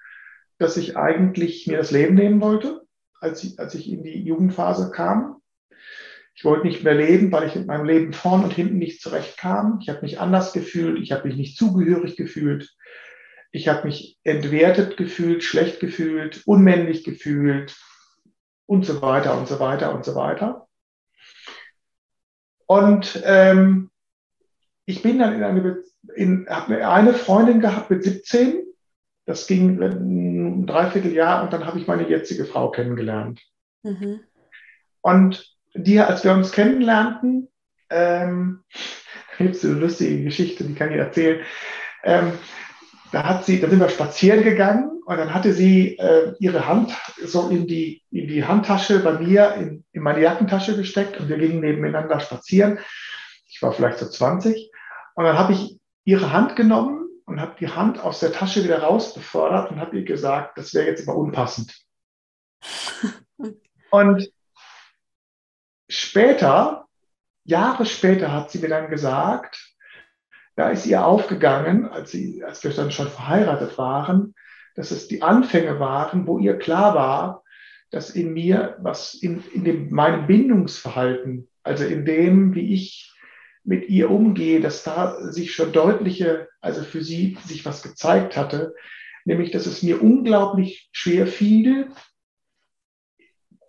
dass 0.58 0.76
ich 0.76 0.96
eigentlich 0.96 1.66
mir 1.66 1.78
das 1.78 1.90
Leben 1.90 2.14
nehmen 2.14 2.40
wollte, 2.40 2.82
als 3.20 3.44
ich, 3.44 3.58
als 3.58 3.74
ich 3.74 3.90
in 3.90 4.02
die 4.02 4.22
Jugendphase 4.22 4.90
kam. 4.90 5.40
Ich 6.34 6.44
wollte 6.44 6.66
nicht 6.66 6.84
mehr 6.84 6.94
leben, 6.94 7.32
weil 7.32 7.48
ich 7.48 7.56
mit 7.56 7.66
meinem 7.66 7.84
Leben 7.84 8.12
vorn 8.12 8.44
und 8.44 8.52
hinten 8.52 8.78
nicht 8.78 9.02
zurechtkam. 9.02 9.80
Ich 9.82 9.88
habe 9.88 10.02
mich 10.02 10.20
anders 10.20 10.52
gefühlt, 10.52 11.00
ich 11.00 11.10
habe 11.10 11.26
mich 11.26 11.36
nicht 11.36 11.56
zugehörig 11.56 12.16
gefühlt. 12.16 12.72
Ich 13.50 13.66
habe 13.66 13.86
mich 13.86 14.18
entwertet 14.22 14.96
gefühlt, 14.96 15.42
schlecht 15.42 15.80
gefühlt, 15.80 16.42
unmännlich 16.46 17.02
gefühlt 17.02 17.76
und 18.66 18.84
so 18.84 19.02
weiter 19.02 19.36
und 19.36 19.48
so 19.48 19.58
weiter 19.58 19.94
und 19.94 20.04
so 20.04 20.14
weiter. 20.14 20.68
Und 22.66 23.20
ähm, 23.24 23.90
ich 24.84 25.02
bin 25.02 25.18
dann 25.18 25.34
in 25.34 25.42
eine, 25.42 25.82
in, 26.14 26.46
habe 26.48 26.86
eine 26.86 27.14
Freundin 27.14 27.60
gehabt 27.60 27.90
mit 27.90 28.04
17. 28.04 28.67
Das 29.28 29.46
ging 29.46 29.78
ein 29.82 30.66
Dreivierteljahr 30.66 31.42
und 31.42 31.52
dann 31.52 31.66
habe 31.66 31.78
ich 31.78 31.86
meine 31.86 32.08
jetzige 32.08 32.46
Frau 32.46 32.70
kennengelernt. 32.70 33.42
Mhm. 33.82 34.20
Und 35.02 35.54
die, 35.74 36.00
als 36.00 36.24
wir 36.24 36.32
uns 36.32 36.50
kennenlernten, 36.50 37.48
ähm, 37.90 38.64
gibt 39.36 39.56
es 39.56 39.64
eine 39.66 39.74
lustige 39.74 40.24
Geschichte, 40.24 40.64
die 40.64 40.74
kann 40.74 40.92
ich 40.92 40.96
erzählen. 40.96 41.40
Ähm, 42.04 42.32
da 43.12 43.24
hat 43.24 43.44
sie, 43.44 43.60
da 43.60 43.68
sind 43.68 43.80
wir 43.80 43.90
spazieren 43.90 44.44
gegangen 44.44 45.02
und 45.04 45.18
dann 45.18 45.34
hatte 45.34 45.52
sie 45.52 45.98
äh, 45.98 46.32
ihre 46.38 46.66
Hand 46.66 46.96
so 47.22 47.50
in 47.50 47.66
die, 47.66 48.02
in 48.10 48.28
die 48.28 48.46
Handtasche 48.46 49.00
bei 49.00 49.12
mir, 49.12 49.56
in, 49.56 49.84
in 49.92 50.02
meine 50.02 50.22
Jackentasche 50.22 50.74
gesteckt 50.74 51.20
und 51.20 51.28
wir 51.28 51.36
gingen 51.36 51.60
nebeneinander 51.60 52.18
spazieren. 52.20 52.78
Ich 53.46 53.60
war 53.60 53.72
vielleicht 53.72 53.98
so 53.98 54.08
20 54.08 54.70
und 55.16 55.24
dann 55.24 55.36
habe 55.36 55.52
ich 55.52 55.78
ihre 56.04 56.32
Hand 56.32 56.56
genommen 56.56 57.07
und 57.28 57.40
habe 57.40 57.56
die 57.60 57.68
Hand 57.68 58.00
aus 58.00 58.20
der 58.20 58.32
Tasche 58.32 58.64
wieder 58.64 58.82
raus 58.82 59.14
befördert 59.14 59.70
und 59.70 59.78
habe 59.78 59.98
ihr 59.98 60.04
gesagt, 60.04 60.56
das 60.56 60.72
wäre 60.72 60.86
jetzt 60.86 61.06
aber 61.06 61.16
unpassend. 61.16 61.78
und 63.90 64.32
später, 65.88 66.88
Jahre 67.44 67.84
später 67.84 68.32
hat 68.32 68.50
sie 68.50 68.60
mir 68.60 68.68
dann 68.68 68.88
gesagt, 68.88 69.74
da 70.56 70.70
ist 70.70 70.86
ihr 70.86 71.04
aufgegangen, 71.04 71.86
als, 71.86 72.10
sie, 72.10 72.42
als 72.42 72.64
wir 72.64 72.72
dann 72.72 72.90
schon 72.90 73.08
verheiratet 73.08 73.76
waren, 73.76 74.34
dass 74.74 74.90
es 74.90 75.06
die 75.06 75.22
Anfänge 75.22 75.78
waren, 75.78 76.26
wo 76.26 76.38
ihr 76.38 76.58
klar 76.58 76.94
war, 76.94 77.44
dass 77.90 78.10
in 78.10 78.32
mir, 78.32 78.78
was 78.80 79.14
in, 79.14 79.44
in 79.52 79.64
dem, 79.64 79.90
meinem 79.90 80.26
Bindungsverhalten 80.26 81.48
Also 81.62 81.84
in 81.84 82.06
dem, 82.06 82.54
wie 82.54 82.72
ich 82.72 83.12
mit 83.68 83.90
ihr 83.90 84.10
umgehe, 84.10 84.60
dass 84.60 84.82
da 84.82 85.30
sich 85.30 85.54
schon 85.54 85.72
deutliche, 85.72 86.48
also 86.62 86.82
für 86.82 87.04
sie 87.04 87.36
sich 87.44 87.66
was 87.66 87.82
gezeigt 87.82 88.34
hatte, 88.34 88.74
nämlich 89.26 89.50
dass 89.50 89.66
es 89.66 89.82
mir 89.82 90.02
unglaublich 90.02 90.88
schwer 90.90 91.26
fiel, 91.26 91.90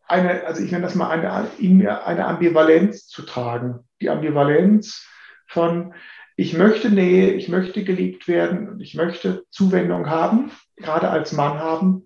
eine, 0.07 0.45
also 0.45 0.63
ich 0.63 0.71
nenne 0.71 0.83
das 0.83 0.95
mal 0.95 1.09
eine, 1.09 1.49
in 1.59 1.77
mir 1.77 2.07
eine 2.07 2.25
Ambivalenz 2.25 3.07
zu 3.07 3.23
tragen. 3.23 3.88
Die 4.01 4.09
Ambivalenz 4.09 5.05
von, 5.47 5.93
ich 6.38 6.53
möchte 6.53 6.89
Nähe, 6.89 7.33
ich 7.33 7.49
möchte 7.49 7.83
geliebt 7.83 8.29
werden 8.29 8.69
und 8.69 8.79
ich 8.79 8.95
möchte 8.95 9.43
Zuwendung 9.51 10.09
haben, 10.09 10.51
gerade 10.77 11.09
als 11.09 11.33
Mann 11.33 11.59
haben. 11.59 12.05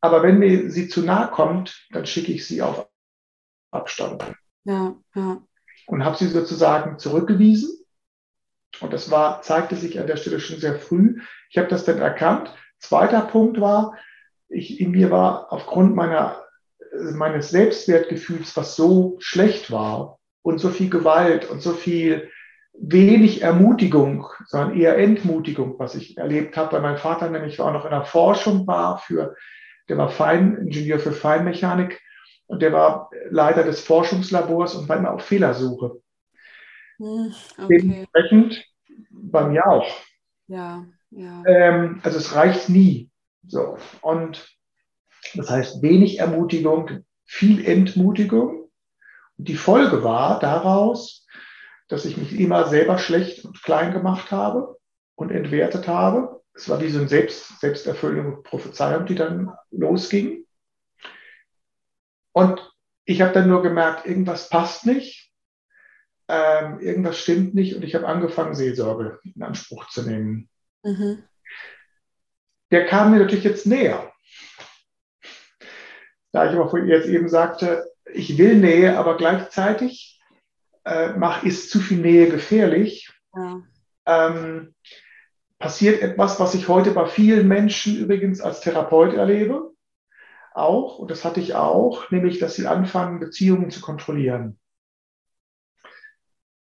Aber 0.00 0.22
wenn 0.22 0.38
mir 0.38 0.70
sie 0.70 0.88
zu 0.88 1.02
nahe 1.02 1.28
kommt, 1.28 1.88
dann 1.90 2.06
schicke 2.06 2.32
ich 2.32 2.46
sie 2.46 2.62
auf 2.62 2.88
Abstand. 3.72 4.24
Ja, 4.64 4.94
ja. 5.16 5.42
Und 5.86 6.04
habe 6.04 6.16
sie 6.16 6.28
sozusagen 6.28 6.98
zurückgewiesen. 6.98 7.70
Und 8.80 8.92
das 8.92 9.10
war, 9.10 9.42
zeigte 9.42 9.76
sich 9.76 10.00
an 10.00 10.06
der 10.06 10.16
Stelle 10.16 10.40
schon 10.40 10.58
sehr 10.58 10.78
früh. 10.78 11.20
Ich 11.50 11.58
habe 11.58 11.68
das 11.68 11.84
dann 11.84 11.98
erkannt. 11.98 12.54
Zweiter 12.78 13.20
Punkt 13.20 13.60
war, 13.60 13.96
ich, 14.48 14.80
in 14.80 14.90
mir 14.90 15.10
war 15.10 15.52
aufgrund 15.52 15.94
meiner 15.94 16.42
meines 17.14 17.50
Selbstwertgefühls, 17.50 18.56
was 18.56 18.76
so 18.76 19.16
schlecht 19.18 19.70
war 19.70 20.18
und 20.42 20.58
so 20.58 20.68
viel 20.68 20.90
Gewalt 20.90 21.48
und 21.48 21.62
so 21.62 21.72
viel 21.72 22.30
wenig 22.74 23.42
Ermutigung, 23.42 24.26
sondern 24.46 24.78
eher 24.78 24.98
Entmutigung, 24.98 25.78
was 25.78 25.94
ich 25.94 26.16
erlebt 26.16 26.56
habe, 26.56 26.72
weil 26.72 26.82
mein 26.82 26.98
Vater 26.98 27.30
nämlich 27.30 27.60
auch 27.60 27.72
noch 27.72 27.84
in 27.84 27.90
der 27.90 28.04
Forschung 28.04 28.66
war 28.66 28.98
für, 28.98 29.36
der 29.88 29.98
war 29.98 30.08
Feiningenieur 30.08 30.98
für 30.98 31.12
Feinmechanik 31.12 32.00
und 32.52 32.60
der 32.60 32.70
war 32.74 33.10
Leiter 33.30 33.64
des 33.64 33.80
Forschungslabors 33.80 34.74
und 34.74 34.86
war 34.86 34.98
immer 34.98 35.14
auf 35.14 35.24
Fehlersuche. 35.24 36.02
Hm, 36.98 37.32
okay. 37.56 37.78
Dementsprechend 37.78 38.64
bei 39.10 39.48
mir 39.48 39.66
auch. 39.66 39.86
Ja, 40.48 40.84
ja. 41.08 41.42
Ähm, 41.46 42.00
also 42.02 42.18
es 42.18 42.34
reicht 42.34 42.68
nie. 42.68 43.10
So. 43.46 43.78
Und 44.02 44.54
das 45.34 45.48
heißt, 45.48 45.80
wenig 45.80 46.18
Ermutigung, 46.18 47.04
viel 47.24 47.64
Entmutigung. 47.66 48.70
Und 49.38 49.48
die 49.48 49.56
Folge 49.56 50.04
war 50.04 50.38
daraus, 50.38 51.26
dass 51.88 52.04
ich 52.04 52.18
mich 52.18 52.38
immer 52.38 52.68
selber 52.68 52.98
schlecht 52.98 53.46
und 53.46 53.62
klein 53.62 53.94
gemacht 53.94 54.30
habe 54.30 54.76
und 55.14 55.30
entwertet 55.30 55.88
habe. 55.88 56.42
Es 56.52 56.68
war 56.68 56.82
wie 56.82 56.90
so 56.90 56.98
eine 56.98 57.08
Selbst, 57.08 57.60
selbsterfüllende 57.60 58.42
Prophezeiung, 58.42 59.06
die 59.06 59.14
dann 59.14 59.52
losging. 59.70 60.41
Und 62.32 62.72
ich 63.04 63.20
habe 63.20 63.32
dann 63.32 63.48
nur 63.48 63.62
gemerkt, 63.62 64.06
irgendwas 64.06 64.48
passt 64.48 64.86
nicht, 64.86 65.32
ähm, 66.28 66.80
irgendwas 66.80 67.18
stimmt 67.18 67.54
nicht 67.54 67.74
und 67.74 67.82
ich 67.82 67.94
habe 67.94 68.06
angefangen, 68.06 68.54
Seelsorge 68.54 69.20
in 69.34 69.42
Anspruch 69.42 69.88
zu 69.88 70.02
nehmen. 70.02 70.48
Mhm. 70.82 71.24
Der 72.70 72.86
kam 72.86 73.10
mir 73.10 73.18
natürlich 73.18 73.44
jetzt 73.44 73.66
näher. 73.66 74.12
Da 76.32 76.50
ich 76.50 76.58
aber 76.58 76.84
jetzt 76.84 77.08
eben 77.08 77.28
sagte, 77.28 77.90
ich 78.10 78.38
will 78.38 78.56
Nähe, 78.56 78.96
aber 78.98 79.16
gleichzeitig 79.18 80.20
äh, 80.84 81.12
mach, 81.12 81.42
ist 81.42 81.70
zu 81.70 81.80
viel 81.80 81.98
Nähe 81.98 82.28
gefährlich, 82.30 83.12
ja. 83.34 83.62
ähm, 84.06 84.74
passiert 85.58 86.02
etwas, 86.02 86.40
was 86.40 86.54
ich 86.54 86.68
heute 86.68 86.90
bei 86.90 87.06
vielen 87.06 87.46
Menschen 87.46 87.96
übrigens 87.96 88.40
als 88.40 88.60
Therapeut 88.60 89.14
erlebe. 89.14 89.71
Auch, 90.54 90.98
und 90.98 91.10
das 91.10 91.24
hatte 91.24 91.40
ich 91.40 91.54
auch, 91.54 92.10
nämlich, 92.10 92.38
dass 92.38 92.56
sie 92.56 92.66
anfangen, 92.66 93.20
Beziehungen 93.20 93.70
zu 93.70 93.80
kontrollieren. 93.80 94.58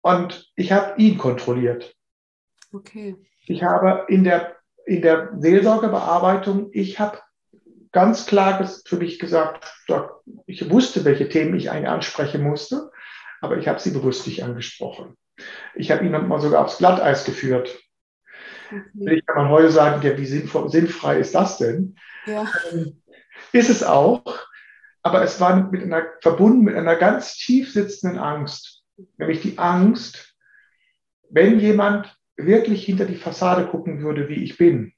Und 0.03 0.53
ich 0.57 0.73
habe 0.73 1.01
ihn 1.01 1.19
kontrolliert. 1.19 1.95
Okay. 2.73 3.17
Ich 3.47 3.63
habe 3.63 4.07
in 4.09 4.25
der, 4.25 4.57
in 4.87 5.03
der 5.03 5.33
Seelsorgebearbeitung, 5.39 6.71
ich 6.73 6.99
habe 6.99 7.19
ganz 7.93 8.27
klar 8.27 8.69
für 8.85 8.97
mich 8.97 9.19
gesagt, 9.19 9.73
ich 10.47 10.69
wusste, 10.71 11.05
welche 11.05 11.29
Themen 11.29 11.55
ich 11.55 11.71
eigentlich 11.71 11.89
ansprechen 11.89 12.43
musste, 12.43 12.91
aber 13.41 13.57
ich 13.57 13.69
habe 13.69 13.79
sie 13.79 13.93
bewusst 13.93 14.27
nicht 14.27 14.43
angesprochen. 14.43 15.17
Ich 15.75 15.91
habe 15.91 16.05
ihn 16.05 16.13
mal 16.13 16.41
sogar 16.41 16.65
aufs 16.65 16.79
Glatteis 16.79 17.25
geführt. 17.25 17.81
Okay. 18.67 19.17
Ich 19.17 19.27
kann 19.27 19.37
man 19.37 19.49
heute 19.49 19.71
sagen, 19.71 20.03
ja, 20.03 20.17
wie 20.19 20.27
sinnvoll, 20.27 20.69
sinnfrei 20.71 21.19
ist 21.19 21.35
das 21.35 21.59
denn? 21.59 21.97
Ja. 22.27 22.47
Ähm, 22.73 23.03
ist 23.53 23.71
es 23.71 23.83
auch, 23.83 24.25
aber 25.03 25.23
es 25.23 25.41
war 25.41 25.71
mit 25.71 25.83
einer, 25.83 26.07
verbunden 26.21 26.65
mit 26.65 26.77
einer 26.77 26.97
ganz 26.97 27.37
tief 27.37 27.73
sitzenden 27.73 28.19
Angst, 28.19 28.83
nämlich 29.17 29.43
die 29.43 29.59
Angst, 29.59 30.35
wenn 31.31 31.61
jemand 31.61 32.17
wirklich 32.37 32.85
hinter 32.85 33.05
die 33.05 33.17
Fassade 33.17 33.67
gucken 33.67 34.03
würde, 34.03 34.29
wie 34.29 34.43
ich 34.43 34.57
bin, 34.57 34.93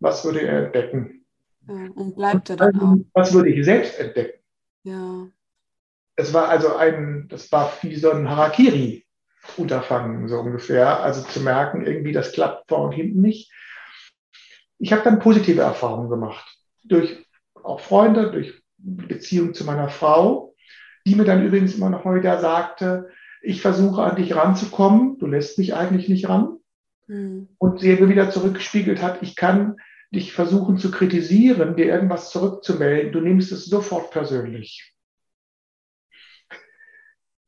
was 0.00 0.24
würde 0.24 0.42
er 0.42 0.66
entdecken? 0.66 1.24
und 1.66 2.14
bleibt 2.14 2.50
er 2.50 2.56
dann 2.56 2.80
auch. 2.80 2.96
Was 3.14 3.32
würde 3.32 3.50
ich 3.50 3.64
selbst 3.64 3.98
entdecken? 3.98 4.38
Ja. 4.82 5.28
Es 6.16 6.32
war 6.32 6.48
also 6.48 6.76
ein, 6.76 7.26
das 7.28 7.50
war 7.50 7.72
wie 7.82 7.96
so 7.96 8.10
ein 8.10 8.28
Harakiri-Unterfangen, 8.28 10.28
so 10.28 10.40
ungefähr. 10.40 11.00
Also 11.00 11.22
zu 11.22 11.40
merken, 11.40 11.86
irgendwie, 11.86 12.12
das 12.12 12.32
klappt 12.32 12.68
vor 12.68 12.82
und 12.82 12.92
hinten 12.92 13.20
nicht. 13.20 13.50
Ich 14.78 14.92
habe 14.92 15.02
dann 15.02 15.18
positive 15.18 15.62
Erfahrungen 15.62 16.10
gemacht. 16.10 16.46
Durch 16.84 17.23
auch 17.64 17.80
Freunde, 17.80 18.30
durch 18.30 18.62
Beziehung 18.78 19.54
zu 19.54 19.64
meiner 19.64 19.88
Frau, 19.88 20.54
die 21.06 21.14
mir 21.14 21.24
dann 21.24 21.44
übrigens 21.44 21.74
immer 21.74 21.90
noch 21.90 22.04
mal 22.04 22.16
wieder 22.16 22.40
sagte, 22.40 23.10
ich 23.42 23.60
versuche 23.60 24.02
an 24.02 24.16
dich 24.16 24.34
ranzukommen, 24.34 25.18
du 25.18 25.26
lässt 25.26 25.58
mich 25.58 25.74
eigentlich 25.74 26.08
nicht 26.08 26.28
ran. 26.28 26.58
Mhm. 27.06 27.48
Und 27.58 27.80
sie 27.80 27.94
mir 27.94 28.08
wieder 28.08 28.30
zurückgespiegelt 28.30 29.02
hat, 29.02 29.22
ich 29.22 29.36
kann 29.36 29.76
dich 30.14 30.32
versuchen 30.32 30.78
zu 30.78 30.90
kritisieren, 30.90 31.76
dir 31.76 31.86
irgendwas 31.86 32.30
zurückzumelden, 32.30 33.12
du 33.12 33.20
nimmst 33.20 33.52
es 33.52 33.66
sofort 33.66 34.10
persönlich. 34.10 34.94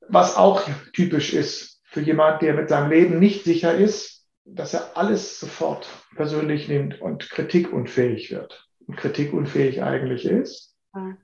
Was 0.09 0.37
auch 0.37 0.62
typisch 0.92 1.33
ist 1.33 1.81
für 1.85 2.00
jemand, 2.00 2.42
der 2.42 2.55
mit 2.55 2.68
seinem 2.68 2.90
Leben 2.90 3.18
nicht 3.18 3.44
sicher 3.44 3.74
ist, 3.74 4.26
dass 4.44 4.74
er 4.74 4.96
alles 4.96 5.40
sofort 5.40 5.88
persönlich 6.14 6.68
nimmt 6.68 7.00
und 7.00 7.29
kritikunfähig 7.31 8.31
wird. 8.31 8.65
Kritikunfähig 8.94 9.83
eigentlich 9.83 10.25
ist. 10.25 10.77
Ja. 10.94 11.16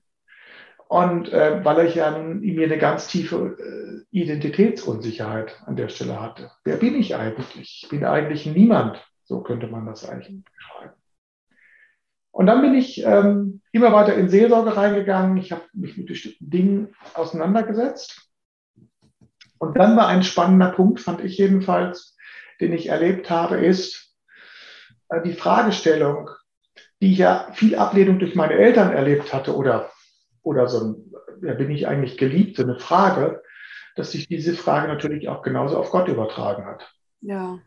Und 0.88 1.32
äh, 1.32 1.64
weil 1.64 1.86
ich 1.86 1.94
ja 1.94 2.14
in 2.14 2.40
mir 2.40 2.66
eine 2.66 2.76
ganz 2.76 3.06
tiefe 3.06 3.56
äh, 3.58 4.16
Identitätsunsicherheit 4.16 5.62
an 5.64 5.76
der 5.76 5.88
Stelle 5.88 6.20
hatte. 6.20 6.50
Wer 6.64 6.76
bin 6.76 6.94
ich 6.96 7.16
eigentlich? 7.16 7.82
Ich 7.82 7.88
bin 7.88 8.04
eigentlich 8.04 8.44
niemand. 8.44 9.02
So 9.24 9.40
könnte 9.40 9.68
man 9.68 9.86
das 9.86 10.06
eigentlich 10.06 10.44
beschreiben. 10.44 10.92
Und 12.30 12.46
dann 12.46 12.60
bin 12.60 12.74
ich 12.74 13.04
ähm, 13.04 13.62
immer 13.72 13.92
weiter 13.92 14.14
in 14.14 14.28
Seelsorge 14.28 14.76
reingegangen. 14.76 15.36
Ich 15.36 15.52
habe 15.52 15.62
mich 15.72 15.96
mit 15.96 16.08
bestimmten 16.08 16.50
Dingen 16.50 16.94
auseinandergesetzt. 17.14 18.30
Und 19.58 19.78
dann 19.78 19.96
war 19.96 20.08
ein 20.08 20.22
spannender 20.24 20.72
Punkt, 20.72 21.00
fand 21.00 21.22
ich 21.22 21.38
jedenfalls, 21.38 22.16
den 22.60 22.72
ich 22.72 22.88
erlebt 22.88 23.30
habe, 23.30 23.56
ist 23.56 24.14
äh, 25.08 25.22
die 25.22 25.34
Fragestellung, 25.34 26.30
die 27.02 27.12
ich 27.12 27.18
ja 27.18 27.48
viel 27.52 27.74
Ablehnung 27.74 28.20
durch 28.20 28.36
meine 28.36 28.54
Eltern 28.54 28.92
erlebt 28.92 29.34
hatte 29.34 29.56
oder, 29.56 29.90
oder 30.42 30.68
so 30.68 30.84
ein, 30.84 31.12
ja, 31.42 31.52
bin 31.54 31.68
ich 31.72 31.88
eigentlich 31.88 32.16
geliebt, 32.16 32.56
so 32.56 32.62
eine 32.62 32.78
Frage, 32.78 33.42
dass 33.96 34.12
sich 34.12 34.28
diese 34.28 34.54
Frage 34.54 34.86
natürlich 34.86 35.28
auch 35.28 35.42
genauso 35.42 35.76
auf 35.76 35.90
Gott 35.90 36.06
übertragen 36.06 36.64
hat. 36.64 36.94
Ja. 37.20 37.58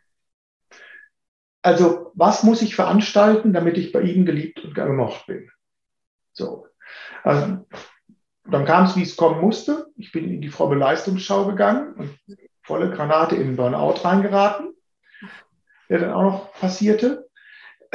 Also, 1.61 2.11
was 2.13 2.43
muss 2.43 2.61
ich 2.61 2.75
veranstalten, 2.75 3.51
damit 3.51 3.77
ich 3.77 3.91
bei 3.91 4.01
ihm 4.01 4.25
geliebt 4.25 4.63
und 4.63 4.73
gemocht 4.73 5.27
bin? 5.27 5.51
So. 6.31 6.67
Also, 7.23 7.67
dann 8.45 8.65
kam 8.65 8.85
es, 8.85 8.95
wie 8.95 9.03
es 9.03 9.17
kommen 9.17 9.41
musste. 9.41 9.87
Ich 9.97 10.13
bin 10.13 10.31
in 10.31 10.39
die 10.39 10.49
fromme 10.49 10.75
Leistungsschau 10.75 11.45
gegangen 11.45 11.93
und 11.95 12.17
volle 12.63 12.89
Granate 12.89 13.35
in 13.35 13.47
den 13.47 13.55
Burnout 13.57 14.01
reingeraten, 14.01 14.73
der 15.89 15.99
dann 15.99 16.13
auch 16.13 16.23
noch 16.23 16.53
passierte. 16.53 17.24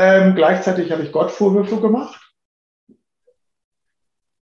Ähm, 0.02 0.34
gleichzeitig 0.34 0.90
habe 0.92 1.02
ich 1.02 1.12
Gott 1.12 1.30
Vorwürfe 1.30 1.78
gemacht, 1.78 2.32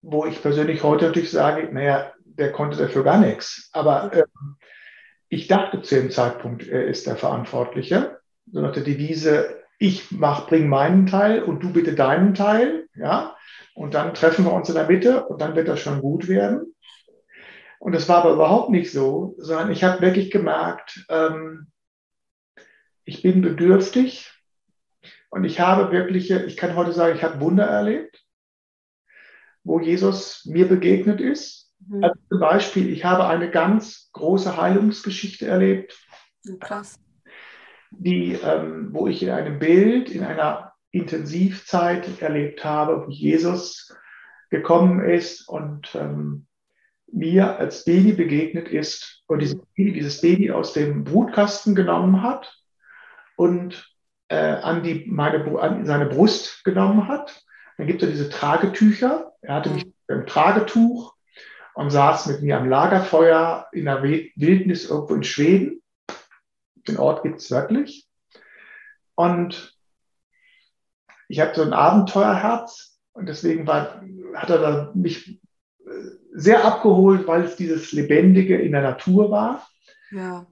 wo 0.02 0.24
ich 0.24 0.40
persönlich 0.40 0.84
heute 0.84 1.06
natürlich 1.06 1.32
sage, 1.32 1.68
naja, 1.72 2.12
der 2.24 2.52
konnte 2.52 2.78
dafür 2.78 3.02
gar 3.02 3.18
nichts. 3.18 3.68
Aber 3.72 4.12
ähm, 4.14 4.56
ich 5.28 5.48
dachte 5.48 5.82
zu 5.82 5.96
dem 5.96 6.12
Zeitpunkt, 6.12 6.68
er 6.68 6.86
ist 6.86 7.08
der 7.08 7.16
Verantwortliche 7.16 8.20
so 8.46 8.60
nach 8.60 8.70
der 8.70 8.84
Devise, 8.84 9.64
ich 9.80 10.12
mach, 10.12 10.46
bring 10.46 10.68
meinen 10.68 11.06
Teil 11.06 11.42
und 11.42 11.58
du 11.58 11.72
bitte 11.72 11.96
deinen 11.96 12.34
Teil, 12.34 12.86
ja. 12.94 13.36
Und 13.74 13.94
dann 13.94 14.14
treffen 14.14 14.44
wir 14.44 14.52
uns 14.52 14.68
in 14.68 14.76
der 14.76 14.86
Mitte 14.86 15.26
und 15.26 15.40
dann 15.40 15.56
wird 15.56 15.66
das 15.66 15.80
schon 15.80 16.00
gut 16.00 16.28
werden. 16.28 16.72
Und 17.80 17.96
das 17.96 18.08
war 18.08 18.18
aber 18.18 18.30
überhaupt 18.34 18.70
nicht 18.70 18.92
so, 18.92 19.34
sondern 19.38 19.72
ich 19.72 19.82
habe 19.82 20.02
wirklich 20.02 20.30
gemerkt, 20.30 21.04
ähm, 21.08 21.72
ich 23.04 23.22
bin 23.22 23.42
bedürftig 23.42 24.37
und 25.30 25.44
ich 25.44 25.60
habe 25.60 25.92
wirkliche, 25.92 26.44
ich 26.44 26.56
kann 26.56 26.76
heute 26.76 26.92
sagen, 26.92 27.16
ich 27.16 27.22
habe 27.22 27.40
Wunder 27.40 27.66
erlebt, 27.66 28.24
wo 29.64 29.80
Jesus 29.80 30.44
mir 30.46 30.68
begegnet 30.68 31.20
ist 31.20 31.68
Mhm. 31.86 32.04
Also 32.04 32.20
zum 32.28 32.40
Beispiel, 32.40 32.90
ich 32.90 33.04
habe 33.04 33.26
eine 33.26 33.50
ganz 33.50 34.10
große 34.12 34.56
Heilungsgeschichte 34.56 35.46
erlebt. 35.46 35.98
Krass. 36.60 36.98
Die, 37.90 38.32
ähm, 38.32 38.88
wo 38.92 39.06
ich 39.06 39.22
in 39.22 39.30
einem 39.30 39.58
Bild, 39.58 40.10
in 40.10 40.24
einer 40.24 40.72
Intensivzeit 40.90 42.20
erlebt 42.20 42.64
habe, 42.64 43.06
wo 43.06 43.10
Jesus 43.10 43.94
gekommen 44.50 45.04
ist 45.04 45.48
und 45.48 45.94
ähm, 45.94 46.46
mir 47.10 47.58
als 47.58 47.84
Baby 47.84 48.12
begegnet 48.12 48.68
ist 48.68 49.22
und 49.26 49.40
dieses 49.40 49.58
Baby, 49.74 49.92
dieses 49.92 50.20
Baby 50.20 50.50
aus 50.50 50.74
dem 50.74 51.04
Brutkasten 51.04 51.74
genommen 51.74 52.22
hat 52.22 52.62
und 53.36 53.94
äh, 54.28 54.36
an, 54.36 54.82
die, 54.82 55.04
meine, 55.06 55.44
an 55.60 55.86
seine 55.86 56.06
Brust 56.06 56.64
genommen 56.64 57.08
hat. 57.08 57.42
Dann 57.76 57.86
gibt 57.86 58.02
es 58.02 58.10
diese 58.10 58.28
Tragetücher. 58.28 59.32
Er 59.42 59.54
hatte 59.54 59.70
mich 59.70 59.86
im 60.08 60.26
Tragetuch 60.26 61.14
und 61.74 61.90
saß 61.90 62.26
mit 62.26 62.42
mir 62.42 62.58
am 62.58 62.68
Lagerfeuer 62.68 63.68
in 63.72 63.84
der 63.84 64.02
Wildnis 64.02 64.88
irgendwo 64.88 65.14
in 65.14 65.24
Schweden. 65.24 65.82
Den 66.88 66.96
Ort 66.96 67.22
gibt 67.22 67.40
es 67.40 67.50
wirklich. 67.50 68.08
Und 69.14 69.76
ich 71.28 71.40
habe 71.40 71.54
so 71.54 71.62
ein 71.62 71.72
Abenteuerherz 71.72 72.98
und 73.12 73.26
deswegen 73.26 73.66
war, 73.66 74.02
hat 74.34 74.50
er 74.50 74.58
da 74.58 74.92
mich 74.94 75.40
äh, 75.84 75.90
sehr 76.32 76.64
abgeholt, 76.64 77.26
weil 77.26 77.44
es 77.44 77.56
dieses 77.56 77.92
Lebendige 77.92 78.56
in 78.58 78.72
der 78.72 78.82
Natur 78.82 79.30
war. 79.30 79.68
Ja. 80.10 80.46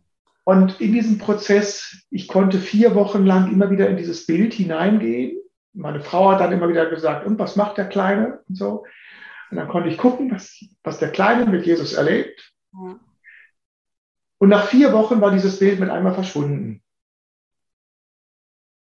Und 0.49 0.81
in 0.81 0.93
diesem 0.93 1.19
Prozess, 1.19 2.07
ich 2.09 2.29
konnte 2.29 2.61
vier 2.61 2.95
Wochen 2.95 3.27
lang 3.27 3.51
immer 3.51 3.69
wieder 3.69 3.89
in 3.89 3.97
dieses 3.97 4.27
Bild 4.27 4.55
hineingehen. 4.55 5.41
Meine 5.73 6.01
Frau 6.01 6.31
hat 6.31 6.41
dann 6.41 6.53
immer 6.53 6.69
wieder 6.69 6.89
gesagt, 6.89 7.27
und 7.27 7.37
was 7.41 7.57
macht 7.57 7.79
der 7.79 7.89
Kleine 7.89 8.45
und 8.49 8.57
so. 8.57 8.85
Und 9.51 9.57
dann 9.57 9.67
konnte 9.67 9.89
ich 9.89 9.99
gucken, 9.99 10.31
was, 10.31 10.65
was 10.85 11.01
der 11.01 11.11
Kleine 11.11 11.47
mit 11.47 11.67
Jesus 11.67 11.95
erlebt. 11.95 12.53
Ja. 12.75 13.01
Und 14.39 14.49
nach 14.49 14.69
vier 14.69 14.93
Wochen 14.93 15.21
war 15.21 15.33
dieses 15.33 15.59
Bild 15.59 15.81
mit 15.81 15.91
einmal 15.91 16.15
verschwunden. 16.15 16.81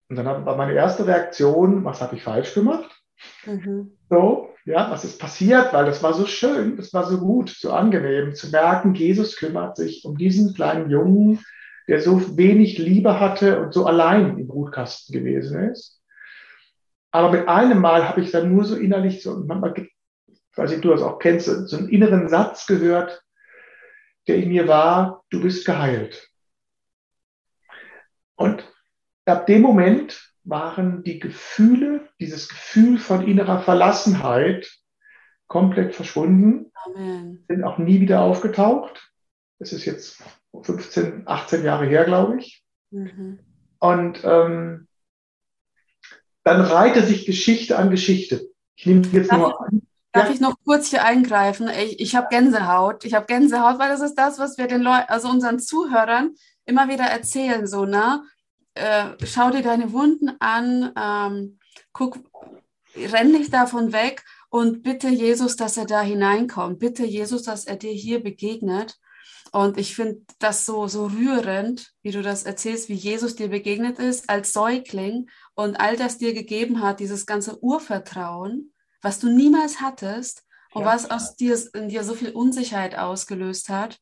Und 0.08 0.16
dann 0.16 0.44
war 0.44 0.56
meine 0.56 0.74
erste 0.74 1.06
Reaktion, 1.06 1.84
was 1.84 2.02
habe 2.02 2.16
ich 2.16 2.24
falsch 2.24 2.54
gemacht? 2.54 3.01
Mhm. 3.46 3.96
So, 4.08 4.50
ja, 4.64 4.90
was 4.90 5.04
ist 5.04 5.18
passiert? 5.18 5.72
Weil 5.72 5.86
das 5.86 6.02
war 6.02 6.14
so 6.14 6.26
schön, 6.26 6.76
das 6.76 6.92
war 6.92 7.04
so 7.04 7.18
gut, 7.18 7.50
so 7.50 7.72
angenehm 7.72 8.34
zu 8.34 8.50
merken, 8.50 8.94
Jesus 8.94 9.36
kümmert 9.36 9.76
sich 9.76 10.04
um 10.04 10.16
diesen 10.16 10.54
kleinen 10.54 10.90
Jungen, 10.90 11.40
der 11.88 12.00
so 12.00 12.36
wenig 12.36 12.78
Liebe 12.78 13.18
hatte 13.18 13.60
und 13.60 13.74
so 13.74 13.86
allein 13.86 14.38
im 14.38 14.46
Brutkasten 14.46 15.12
gewesen 15.12 15.70
ist. 15.70 16.00
Aber 17.10 17.30
mit 17.30 17.48
einem 17.48 17.80
Mal 17.80 18.08
habe 18.08 18.20
ich 18.22 18.30
dann 18.30 18.54
nur 18.54 18.64
so 18.64 18.76
innerlich 18.76 19.22
so, 19.22 19.36
manchmal, 19.38 19.74
ich 19.76 19.90
weiß 20.56 20.70
nicht, 20.70 20.84
du 20.84 20.90
das 20.90 21.02
auch 21.02 21.18
kennst, 21.18 21.46
so 21.46 21.76
einen 21.76 21.88
inneren 21.88 22.28
Satz 22.28 22.66
gehört, 22.66 23.22
der 24.28 24.36
in 24.36 24.48
mir 24.48 24.68
war, 24.68 25.24
du 25.30 25.42
bist 25.42 25.66
geheilt. 25.66 26.28
Und 28.36 28.64
ab 29.26 29.46
dem 29.46 29.62
Moment 29.62 30.31
waren 30.44 31.02
die 31.04 31.18
Gefühle, 31.18 32.08
dieses 32.20 32.48
Gefühl 32.48 32.98
von 32.98 33.26
innerer 33.26 33.60
Verlassenheit 33.60 34.70
komplett 35.46 35.94
verschwunden, 35.94 36.72
Amen. 36.86 37.44
sind 37.48 37.64
auch 37.64 37.78
nie 37.78 38.00
wieder 38.00 38.22
aufgetaucht. 38.22 39.12
Das 39.58 39.72
ist 39.72 39.84
jetzt 39.84 40.22
15, 40.62 41.22
18 41.26 41.64
Jahre 41.64 41.86
her, 41.86 42.04
glaube 42.04 42.38
ich. 42.38 42.64
Mhm. 42.90 43.38
Und 43.78 44.24
ähm, 44.24 44.88
dann 46.44 46.60
reihte 46.60 47.02
sich 47.02 47.26
Geschichte 47.26 47.78
an 47.78 47.90
Geschichte. 47.90 48.48
Ich 48.76 48.86
nehme 48.86 49.02
jetzt 49.12 49.30
darf 49.30 49.38
nur 49.38 49.60
an. 49.60 49.82
Darf 50.12 50.28
ja. 50.28 50.34
ich 50.34 50.40
noch 50.40 50.56
kurz 50.64 50.88
hier 50.88 51.04
eingreifen? 51.04 51.68
Ich, 51.68 52.00
ich 52.00 52.16
habe 52.16 52.26
Gänsehaut. 52.30 53.04
Ich 53.04 53.14
habe 53.14 53.26
Gänsehaut, 53.26 53.78
weil 53.78 53.88
das 53.88 54.02
ist 54.02 54.14
das, 54.14 54.38
was 54.38 54.58
wir 54.58 54.66
den 54.66 54.82
Leuten, 54.82 55.08
also 55.08 55.28
unseren 55.28 55.58
Zuhörern 55.58 56.34
immer 56.66 56.88
wieder 56.88 57.04
erzählen, 57.04 57.66
so, 57.66 57.86
ne? 57.86 58.22
Äh, 58.74 59.16
schau 59.24 59.50
dir 59.50 59.62
deine 59.62 59.92
Wunden 59.92 60.32
an, 60.40 60.92
ähm, 60.96 61.58
guck, 61.92 62.18
renn 62.96 63.32
nicht 63.32 63.52
davon 63.52 63.92
weg 63.92 64.24
und 64.48 64.82
bitte 64.82 65.08
Jesus, 65.08 65.56
dass 65.56 65.76
er 65.76 65.86
da 65.86 66.02
hineinkommt. 66.02 66.78
Bitte 66.78 67.04
Jesus, 67.04 67.42
dass 67.42 67.64
er 67.64 67.76
dir 67.76 67.92
hier 67.92 68.22
begegnet. 68.22 68.98
Und 69.50 69.76
ich 69.76 69.94
finde 69.94 70.22
das 70.38 70.64
so, 70.64 70.88
so 70.88 71.06
rührend, 71.06 71.92
wie 72.02 72.10
du 72.10 72.22
das 72.22 72.44
erzählst, 72.44 72.88
wie 72.88 72.94
Jesus 72.94 73.36
dir 73.36 73.48
begegnet 73.48 73.98
ist 73.98 74.30
als 74.30 74.54
Säugling 74.54 75.28
und 75.54 75.76
all 75.76 75.96
das 75.96 76.16
dir 76.16 76.32
gegeben 76.32 76.82
hat, 76.82 77.00
dieses 77.00 77.26
ganze 77.26 77.62
Urvertrauen, 77.62 78.72
was 79.02 79.18
du 79.18 79.28
niemals 79.28 79.82
hattest 79.82 80.44
und 80.72 80.82
ja. 80.82 80.88
was 80.88 81.10
aus 81.10 81.36
dir, 81.36 81.58
in 81.74 81.88
dir 81.88 82.02
so 82.02 82.14
viel 82.14 82.30
Unsicherheit 82.30 82.96
ausgelöst 82.96 83.68
hat. 83.68 83.98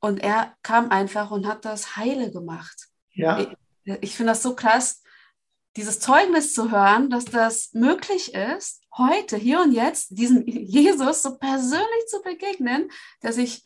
Und 0.00 0.18
er 0.18 0.54
kam 0.62 0.90
einfach 0.90 1.30
und 1.30 1.46
hat 1.46 1.64
das 1.64 1.96
heile 1.96 2.32
gemacht. 2.32 2.88
Ja. 3.14 3.46
Ich, 3.88 3.98
ich 4.02 4.16
finde 4.16 4.32
das 4.32 4.42
so 4.42 4.54
krass, 4.54 5.02
dieses 5.76 6.00
Zeugnis 6.00 6.54
zu 6.54 6.70
hören, 6.70 7.10
dass 7.10 7.24
das 7.24 7.72
möglich 7.72 8.34
ist, 8.34 8.82
heute, 8.96 9.36
hier 9.36 9.60
und 9.60 9.72
jetzt, 9.72 10.18
diesem 10.18 10.44
Jesus 10.46 11.22
so 11.22 11.38
persönlich 11.38 12.06
zu 12.08 12.20
begegnen, 12.22 12.90
der 13.22 13.32
sich, 13.32 13.64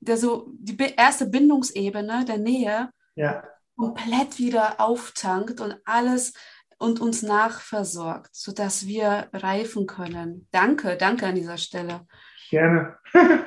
der 0.00 0.18
so 0.18 0.48
die 0.58 0.76
erste 0.96 1.26
Bindungsebene 1.26 2.24
der 2.26 2.38
Nähe 2.38 2.90
ja. 3.14 3.42
komplett 3.76 4.38
wieder 4.38 4.80
auftankt 4.80 5.60
und 5.60 5.76
alles 5.86 6.34
und 6.78 7.00
uns 7.00 7.22
nachversorgt, 7.22 8.34
sodass 8.34 8.86
wir 8.86 9.28
reifen 9.32 9.86
können. 9.86 10.46
Danke, 10.50 10.96
danke 10.98 11.26
an 11.26 11.34
dieser 11.34 11.58
Stelle. 11.58 12.06
Gerne. 12.50 12.98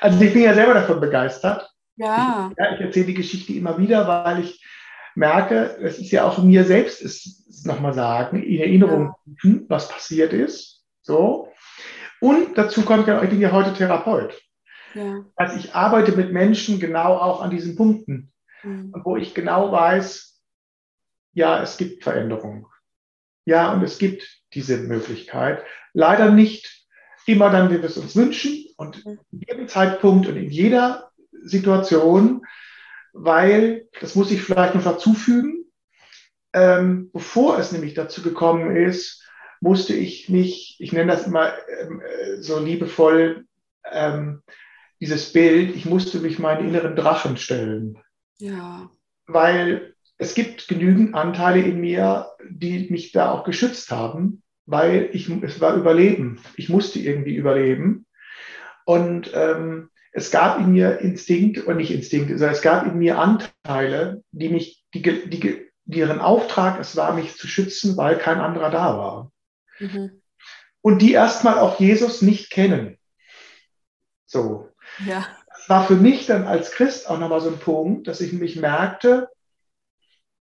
Also 0.00 0.20
ich 0.22 0.32
bin 0.32 0.42
ja 0.42 0.54
selber 0.54 0.74
davon 0.74 1.00
begeistert. 1.00 1.70
Ja. 1.96 2.50
Ich, 2.50 2.58
ja, 2.58 2.74
ich 2.74 2.80
erzähle 2.80 3.06
die 3.06 3.14
Geschichte 3.14 3.52
immer 3.52 3.78
wieder, 3.78 4.06
weil 4.08 4.40
ich 4.40 4.63
merke, 5.14 5.76
es 5.80 5.98
ist 5.98 6.10
ja 6.10 6.24
auch 6.24 6.38
mir 6.38 6.64
selbst, 6.64 7.02
ist 7.02 7.66
nochmal 7.66 7.94
sagen, 7.94 8.42
in 8.42 8.60
Erinnerung, 8.60 9.14
ja. 9.42 9.52
was 9.68 9.88
passiert 9.88 10.32
ist. 10.32 10.84
So. 11.02 11.52
Und 12.20 12.56
dazu 12.56 12.82
kommt 12.82 13.06
ja, 13.06 13.22
ich 13.22 13.30
bin 13.30 13.40
ja 13.40 13.52
heute 13.52 13.74
Therapeut. 13.74 14.40
Ja. 14.94 15.24
Also 15.36 15.56
ich 15.56 15.74
arbeite 15.74 16.12
mit 16.12 16.32
Menschen 16.32 16.78
genau 16.78 17.16
auch 17.16 17.40
an 17.42 17.50
diesen 17.50 17.76
Punkten, 17.76 18.32
mhm. 18.62 18.94
wo 19.04 19.16
ich 19.16 19.34
genau 19.34 19.72
weiß, 19.72 20.40
ja, 21.32 21.62
es 21.62 21.76
gibt 21.76 22.04
Veränderung. 22.04 22.68
Ja, 23.44 23.72
und 23.72 23.82
es 23.82 23.98
gibt 23.98 24.42
diese 24.54 24.78
Möglichkeit. 24.78 25.62
Leider 25.92 26.30
nicht 26.30 26.86
immer 27.26 27.50
dann, 27.50 27.70
wie 27.70 27.82
wir 27.82 27.84
es 27.84 27.98
uns 27.98 28.16
wünschen 28.16 28.66
und 28.76 29.04
mhm. 29.04 29.18
in 29.32 29.40
jedem 29.48 29.68
Zeitpunkt 29.68 30.28
und 30.28 30.36
in 30.36 30.50
jeder 30.50 31.10
Situation 31.42 32.42
weil, 33.14 33.88
das 34.00 34.14
muss 34.14 34.30
ich 34.30 34.42
vielleicht 34.42 34.74
noch 34.74 34.84
dazu 34.84 35.14
fügen, 35.14 35.64
ähm, 36.52 37.10
bevor 37.12 37.58
es 37.58 37.72
nämlich 37.72 37.94
dazu 37.94 38.22
gekommen 38.22 38.76
ist, 38.76 39.22
musste 39.60 39.94
ich 39.94 40.28
mich, 40.28 40.76
ich 40.78 40.92
nenne 40.92 41.12
das 41.12 41.26
immer 41.26 41.52
ähm, 41.80 42.00
äh, 42.00 42.42
so 42.42 42.58
liebevoll, 42.58 43.46
ähm, 43.90 44.42
dieses 45.00 45.32
Bild, 45.32 45.74
ich 45.74 45.86
musste 45.86 46.18
mich 46.18 46.38
meinen 46.38 46.68
inneren 46.68 46.96
Drachen 46.96 47.36
stellen. 47.36 47.98
Ja. 48.38 48.90
Weil 49.26 49.94
es 50.18 50.34
gibt 50.34 50.68
genügend 50.68 51.14
Anteile 51.14 51.60
in 51.60 51.80
mir, 51.80 52.30
die 52.48 52.88
mich 52.90 53.12
da 53.12 53.30
auch 53.30 53.44
geschützt 53.44 53.90
haben, 53.90 54.42
weil 54.66 55.10
ich, 55.12 55.28
es 55.28 55.60
war 55.60 55.76
Überleben. 55.76 56.40
Ich 56.56 56.68
musste 56.68 56.98
irgendwie 56.98 57.34
überleben. 57.34 58.06
Und 58.86 59.30
ähm, 59.34 59.90
es 60.16 60.30
gab 60.30 60.60
in 60.60 60.72
mir 60.72 61.00
Instinkt, 61.00 61.58
und 61.58 61.76
nicht 61.76 61.90
Instinkt, 61.90 62.30
sondern 62.30 62.54
es 62.54 62.62
gab 62.62 62.86
in 62.86 62.96
mir 62.96 63.18
Anteile, 63.18 64.22
die 64.30 64.48
mich, 64.48 64.84
die, 64.94 65.02
die, 65.02 65.68
deren 65.84 66.20
Auftrag 66.20 66.78
es 66.78 66.94
war, 66.94 67.14
mich 67.14 67.36
zu 67.36 67.48
schützen, 67.48 67.96
weil 67.96 68.16
kein 68.16 68.38
anderer 68.38 68.70
da 68.70 68.96
war. 68.96 69.32
Mhm. 69.80 70.22
Und 70.82 71.02
die 71.02 71.12
erstmal 71.12 71.58
auch 71.58 71.80
Jesus 71.80 72.22
nicht 72.22 72.50
kennen. 72.50 72.96
So. 74.24 74.70
Ja. 75.04 75.26
Das 75.48 75.68
war 75.68 75.86
für 75.86 75.96
mich 75.96 76.26
dann 76.26 76.46
als 76.46 76.70
Christ 76.70 77.10
auch 77.10 77.18
nochmal 77.18 77.40
so 77.40 77.48
ein 77.48 77.58
Punkt, 77.58 78.06
dass 78.06 78.20
ich 78.20 78.32
mich 78.32 78.54
merkte, 78.54 79.28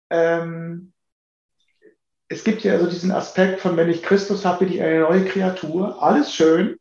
ähm, 0.09 0.91
es 2.27 2.43
gibt 2.43 2.63
ja 2.63 2.77
so 2.77 2.87
diesen 2.87 3.11
Aspekt 3.11 3.61
von, 3.61 3.77
wenn 3.77 3.89
ich 3.89 4.03
Christus 4.03 4.43
habe, 4.43 4.65
bin 4.65 4.73
ich 4.73 4.81
eine 4.81 4.99
neue 4.99 5.23
Kreatur. 5.23 6.03
Alles 6.03 6.33
schön. 6.35 6.77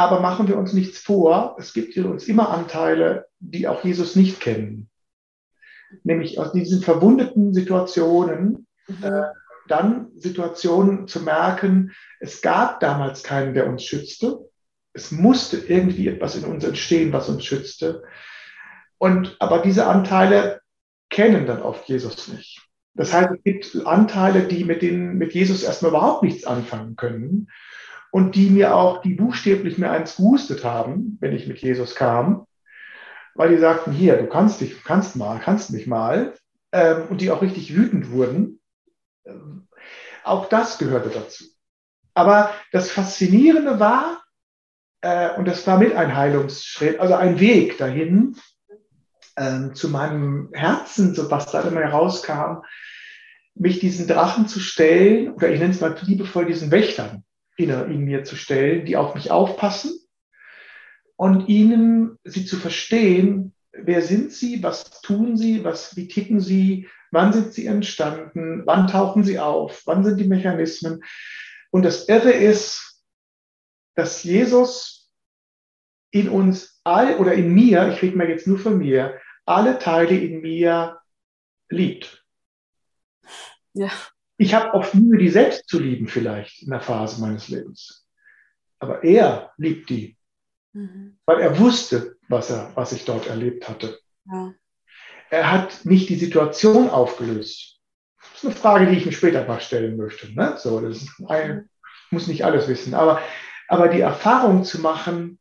Aber 0.00 0.20
machen 0.20 0.48
wir 0.48 0.56
uns 0.56 0.72
nichts 0.72 0.98
vor, 0.98 1.56
es 1.58 1.74
gibt 1.74 1.94
in 1.94 2.06
uns 2.06 2.26
immer 2.26 2.48
Anteile, 2.48 3.26
die 3.38 3.68
auch 3.68 3.84
Jesus 3.84 4.16
nicht 4.16 4.40
kennen. 4.40 4.88
Nämlich 6.04 6.38
aus 6.38 6.52
diesen 6.52 6.80
verwundeten 6.80 7.52
Situationen, 7.52 8.66
mhm. 8.88 9.04
äh, 9.04 9.24
dann 9.68 10.08
Situationen 10.16 11.06
zu 11.06 11.20
merken, 11.20 11.92
es 12.18 12.40
gab 12.40 12.80
damals 12.80 13.22
keinen, 13.22 13.52
der 13.52 13.68
uns 13.68 13.84
schützte. 13.84 14.38
Es 14.94 15.12
musste 15.12 15.58
irgendwie 15.58 16.08
etwas 16.08 16.34
in 16.34 16.44
uns 16.44 16.64
entstehen, 16.64 17.12
was 17.12 17.28
uns 17.28 17.44
schützte. 17.44 18.02
Und, 18.96 19.36
aber 19.38 19.58
diese 19.58 19.86
Anteile 19.86 20.62
kennen 21.10 21.44
dann 21.44 21.60
oft 21.60 21.86
Jesus 21.90 22.28
nicht. 22.28 22.66
Das 22.94 23.12
heißt, 23.12 23.32
es 23.36 23.42
gibt 23.44 23.86
Anteile, 23.86 24.48
die 24.48 24.64
mit, 24.64 24.80
den, 24.80 25.18
mit 25.18 25.34
Jesus 25.34 25.62
erstmal 25.62 25.90
überhaupt 25.90 26.22
nichts 26.22 26.46
anfangen 26.46 26.96
können 26.96 27.48
und 28.10 28.34
die 28.34 28.50
mir 28.50 28.74
auch, 28.74 29.02
die 29.02 29.14
buchstäblich 29.14 29.78
mir 29.78 29.90
eins 29.90 30.16
gehustet 30.16 30.64
haben, 30.64 31.18
wenn 31.20 31.32
ich 31.32 31.46
mit 31.46 31.58
Jesus 31.58 31.94
kam, 31.94 32.46
weil 33.34 33.50
die 33.50 33.58
sagten, 33.58 33.92
hier, 33.92 34.16
du 34.16 34.26
kannst 34.26 34.60
dich, 34.60 34.82
kannst 34.84 35.16
mal, 35.16 35.40
kannst 35.40 35.70
mich 35.70 35.86
mal, 35.86 36.34
ähm, 36.72 37.04
und 37.08 37.20
die 37.20 37.30
auch 37.30 37.42
richtig 37.42 37.74
wütend 37.74 38.10
wurden. 38.10 38.60
Ähm, 39.24 39.68
auch 40.24 40.48
das 40.48 40.78
gehörte 40.78 41.10
dazu. 41.10 41.44
Aber 42.14 42.52
das 42.72 42.90
Faszinierende 42.90 43.78
war, 43.80 44.22
äh, 45.00 45.34
und 45.36 45.46
das 45.46 45.66
war 45.66 45.78
mit 45.78 45.94
ein 45.94 46.16
Heilungsschritt, 46.16 46.98
also 46.98 47.14
ein 47.14 47.38
Weg 47.38 47.78
dahin, 47.78 48.36
äh, 49.36 49.72
zu 49.72 49.88
meinem 49.88 50.50
Herzen, 50.52 51.14
so 51.14 51.30
was 51.30 51.50
da 51.50 51.62
immer 51.62 51.80
herauskam, 51.80 52.62
mich 53.54 53.78
diesen 53.78 54.08
Drachen 54.08 54.48
zu 54.48 54.60
stellen, 54.60 55.32
oder 55.32 55.50
ich 55.50 55.60
nenne 55.60 55.72
es 55.72 55.80
mal 55.80 55.96
liebevoll 56.02 56.46
diesen 56.46 56.70
Wächtern 56.70 57.24
in, 57.62 57.70
in 57.70 58.04
mir 58.04 58.24
zu 58.24 58.36
stellen, 58.36 58.84
die 58.84 58.96
auf 58.96 59.14
mich 59.14 59.30
aufpassen 59.30 59.98
und 61.16 61.48
ihnen 61.48 62.18
sie 62.24 62.46
zu 62.46 62.56
verstehen, 62.56 63.54
wer 63.72 64.02
sind 64.02 64.32
sie, 64.32 64.62
was 64.62 65.02
tun 65.02 65.36
sie, 65.36 65.64
was, 65.64 65.96
wie 65.96 66.08
ticken 66.08 66.40
sie, 66.40 66.88
wann 67.10 67.32
sind 67.32 67.52
sie 67.52 67.66
entstanden, 67.66 68.62
wann 68.66 68.86
tauchen 68.86 69.24
sie 69.24 69.38
auf, 69.38 69.82
wann 69.86 70.04
sind 70.04 70.18
die 70.18 70.28
Mechanismen. 70.28 71.02
Und 71.70 71.84
das 71.84 72.08
Irre 72.08 72.32
ist, 72.32 73.04
dass 73.94 74.22
Jesus 74.24 75.10
in 76.10 76.28
uns 76.28 76.80
all 76.84 77.16
oder 77.18 77.34
in 77.34 77.52
mir, 77.52 77.92
ich 77.92 78.02
rede 78.02 78.16
mal 78.16 78.28
jetzt 78.28 78.46
nur 78.46 78.58
von 78.58 78.78
mir, 78.78 79.20
alle 79.44 79.78
Teile 79.78 80.16
in 80.16 80.40
mir 80.40 80.98
liebt. 81.68 82.24
Ja. 83.74 83.90
Ich 84.40 84.54
habe 84.54 84.72
oft 84.72 84.94
Mühe, 84.94 85.18
die 85.18 85.28
selbst 85.28 85.68
zu 85.68 85.78
lieben, 85.78 86.08
vielleicht 86.08 86.62
in 86.62 86.70
der 86.70 86.80
Phase 86.80 87.20
meines 87.20 87.48
Lebens. 87.48 88.06
Aber 88.78 89.04
er 89.04 89.52
liebt 89.58 89.90
die, 89.90 90.16
mhm. 90.72 91.18
weil 91.26 91.40
er 91.40 91.58
wusste, 91.58 92.16
was, 92.26 92.48
er, 92.48 92.72
was 92.74 92.92
ich 92.92 93.04
dort 93.04 93.26
erlebt 93.26 93.68
hatte. 93.68 93.98
Ja. 94.24 94.54
Er 95.28 95.52
hat 95.52 95.84
nicht 95.84 96.08
die 96.08 96.16
Situation 96.16 96.88
aufgelöst. 96.88 97.80
Das 98.32 98.42
ist 98.42 98.44
eine 98.46 98.54
Frage, 98.54 98.86
die 98.86 98.96
ich 98.96 99.04
mir 99.04 99.12
später 99.12 99.46
mal 99.46 99.60
stellen 99.60 99.98
möchte. 99.98 100.34
Ne? 100.34 100.54
So, 100.56 100.80
das 100.80 101.02
ist 101.02 101.22
ein, 101.28 101.68
muss 102.10 102.26
nicht 102.26 102.42
alles 102.42 102.66
wissen. 102.66 102.94
Aber, 102.94 103.20
aber 103.68 103.88
die 103.88 104.00
Erfahrung 104.00 104.64
zu 104.64 104.80
machen, 104.80 105.38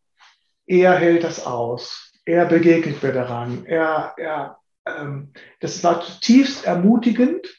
er 0.68 0.98
hält 0.98 1.24
das 1.24 1.46
aus. 1.46 2.12
Er 2.26 2.48
begegnet 2.48 3.02
mir 3.02 3.14
daran. 3.14 3.66
Er, 3.66 4.14
er, 4.18 4.60
ähm, 4.86 5.32
das 5.62 5.82
war 5.86 6.02
zutiefst 6.02 6.66
ermutigend 6.66 7.59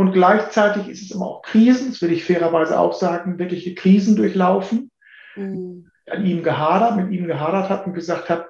und 0.00 0.12
gleichzeitig 0.12 0.88
ist 0.88 1.02
es 1.02 1.10
immer 1.10 1.26
auch 1.26 1.42
Krisen, 1.42 1.90
das 1.90 2.00
will 2.00 2.10
ich 2.10 2.24
fairerweise 2.24 2.80
auch 2.80 2.94
sagen, 2.94 3.38
wirkliche 3.38 3.74
Krisen 3.74 4.16
durchlaufen. 4.16 4.90
Mhm. 5.36 5.90
An 6.06 6.24
ihm 6.24 6.42
gehadert, 6.42 6.96
mit 6.96 7.10
ihm 7.12 7.26
gehadert 7.26 7.68
hat 7.68 7.86
und 7.86 7.92
gesagt 7.92 8.30
hat, 8.30 8.46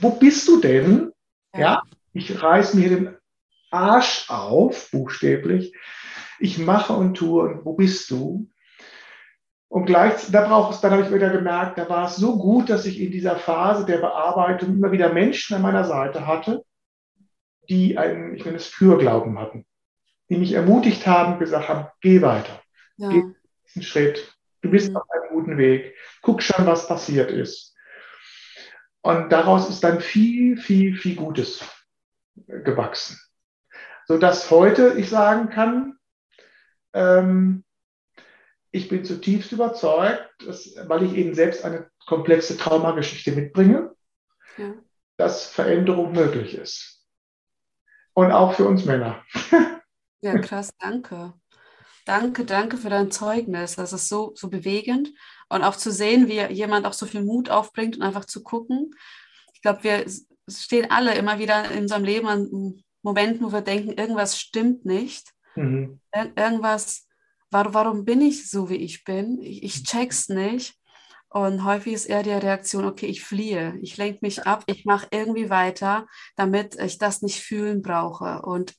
wo 0.00 0.12
bist 0.12 0.48
du 0.48 0.62
denn? 0.62 1.12
Ja, 1.52 1.60
ja 1.60 1.82
ich 2.14 2.42
reiß 2.42 2.72
mir 2.72 2.88
den 2.88 3.16
Arsch 3.70 4.30
auf, 4.30 4.90
buchstäblich. 4.92 5.76
Ich 6.38 6.56
mache 6.56 6.94
und 6.94 7.18
tue 7.18 7.42
und 7.42 7.66
wo 7.66 7.74
bist 7.74 8.10
du? 8.10 8.48
Und 9.68 9.84
gleich, 9.84 10.30
da 10.32 10.48
braucht 10.48 10.72
es, 10.72 10.80
dann 10.80 10.92
habe 10.92 11.02
ich 11.02 11.12
wieder 11.12 11.28
gemerkt, 11.28 11.76
da 11.76 11.86
war 11.86 12.06
es 12.06 12.16
so 12.16 12.38
gut, 12.38 12.70
dass 12.70 12.86
ich 12.86 12.98
in 12.98 13.12
dieser 13.12 13.36
Phase 13.36 13.84
der 13.84 13.98
Bearbeitung 13.98 14.70
immer 14.70 14.90
wieder 14.90 15.12
Menschen 15.12 15.54
an 15.54 15.60
meiner 15.60 15.84
Seite 15.84 16.26
hatte, 16.26 16.64
die 17.68 17.98
einen, 17.98 18.34
ich 18.34 18.46
nenne 18.46 18.56
es 18.56 18.68
Fürglauben 18.68 19.38
hatten 19.38 19.66
die 20.28 20.36
mich 20.36 20.52
ermutigt 20.52 21.06
haben, 21.06 21.38
gesagt 21.38 21.68
haben, 21.68 21.88
geh 22.00 22.22
weiter. 22.22 22.60
Ja. 22.96 23.08
Geh 23.08 23.22
einen 23.74 23.82
Schritt. 23.82 24.34
Du 24.62 24.70
bist 24.70 24.90
mhm. 24.90 24.96
auf 24.96 25.10
einem 25.10 25.28
guten 25.30 25.58
Weg. 25.58 25.94
Guck 26.22 26.42
schon, 26.42 26.66
was 26.66 26.88
passiert 26.88 27.30
ist. 27.30 27.74
Und 29.02 29.30
daraus 29.30 29.68
ist 29.68 29.84
dann 29.84 30.00
viel, 30.00 30.56
viel, 30.56 30.96
viel 30.96 31.16
Gutes 31.16 31.62
gewachsen. 32.46 33.18
Sodass 34.06 34.50
heute 34.50 34.94
ich 34.96 35.10
sagen 35.10 35.50
kann, 35.50 35.98
ähm, 36.94 37.64
ich 38.70 38.88
bin 38.88 39.04
zutiefst 39.04 39.52
überzeugt, 39.52 40.34
dass, 40.46 40.74
weil 40.88 41.04
ich 41.04 41.14
eben 41.14 41.34
selbst 41.34 41.64
eine 41.64 41.90
komplexe 42.06 42.56
Traumageschichte 42.56 43.32
mitbringe, 43.32 43.94
ja. 44.56 44.74
dass 45.16 45.46
Veränderung 45.46 46.12
möglich 46.12 46.54
ist. 46.54 47.06
Und 48.14 48.32
auch 48.32 48.54
für 48.54 48.66
uns 48.66 48.84
Männer. 48.84 49.22
Ja, 50.24 50.38
krass, 50.38 50.70
danke. 50.78 51.34
Danke, 52.06 52.46
danke 52.46 52.78
für 52.78 52.88
dein 52.88 53.10
Zeugnis. 53.10 53.76
Das 53.76 53.92
ist 53.92 54.08
so, 54.08 54.32
so 54.34 54.48
bewegend. 54.48 55.10
Und 55.50 55.62
auch 55.62 55.76
zu 55.76 55.92
sehen, 55.92 56.28
wie 56.28 56.40
jemand 56.52 56.86
auch 56.86 56.94
so 56.94 57.04
viel 57.04 57.22
Mut 57.22 57.50
aufbringt 57.50 57.96
und 57.96 58.02
einfach 58.02 58.24
zu 58.24 58.42
gucken. 58.42 58.90
Ich 59.52 59.60
glaube, 59.60 59.84
wir 59.84 60.06
stehen 60.48 60.90
alle 60.90 61.14
immer 61.14 61.38
wieder 61.38 61.70
in 61.70 61.82
unserem 61.82 62.04
Leben 62.04 62.26
an 62.26 62.82
Momenten, 63.02 63.44
wo 63.44 63.52
wir 63.52 63.60
denken, 63.60 63.92
irgendwas 63.92 64.40
stimmt 64.40 64.86
nicht. 64.86 65.30
Mhm. 65.56 66.00
Ir 66.14 66.32
irgendwas, 66.36 67.06
warum, 67.50 67.74
warum 67.74 68.04
bin 68.06 68.22
ich 68.22 68.48
so, 68.48 68.70
wie 68.70 68.76
ich 68.76 69.04
bin? 69.04 69.42
Ich, 69.42 69.62
ich 69.62 69.84
check's 69.84 70.30
nicht. 70.30 70.74
Und 71.28 71.64
häufig 71.64 71.92
ist 71.92 72.06
eher 72.06 72.22
die 72.22 72.30
Reaktion, 72.30 72.86
okay, 72.86 73.06
ich 73.06 73.22
fliehe, 73.22 73.76
ich 73.82 73.98
lenke 73.98 74.20
mich 74.22 74.46
ab, 74.46 74.62
ich 74.66 74.86
mache 74.86 75.08
irgendwie 75.10 75.50
weiter, 75.50 76.06
damit 76.36 76.76
ich 76.76 76.96
das 76.96 77.20
nicht 77.20 77.40
fühlen 77.40 77.82
brauche. 77.82 78.40
Und 78.42 78.74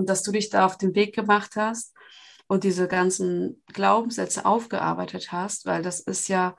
und 0.00 0.08
dass 0.08 0.22
du 0.22 0.32
dich 0.32 0.48
da 0.48 0.64
auf 0.64 0.78
den 0.78 0.94
Weg 0.94 1.14
gemacht 1.14 1.56
hast 1.56 1.94
und 2.46 2.64
diese 2.64 2.88
ganzen 2.88 3.62
Glaubenssätze 3.66 4.46
aufgearbeitet 4.46 5.30
hast, 5.30 5.66
weil 5.66 5.82
das 5.82 6.00
ist 6.00 6.28
ja, 6.28 6.56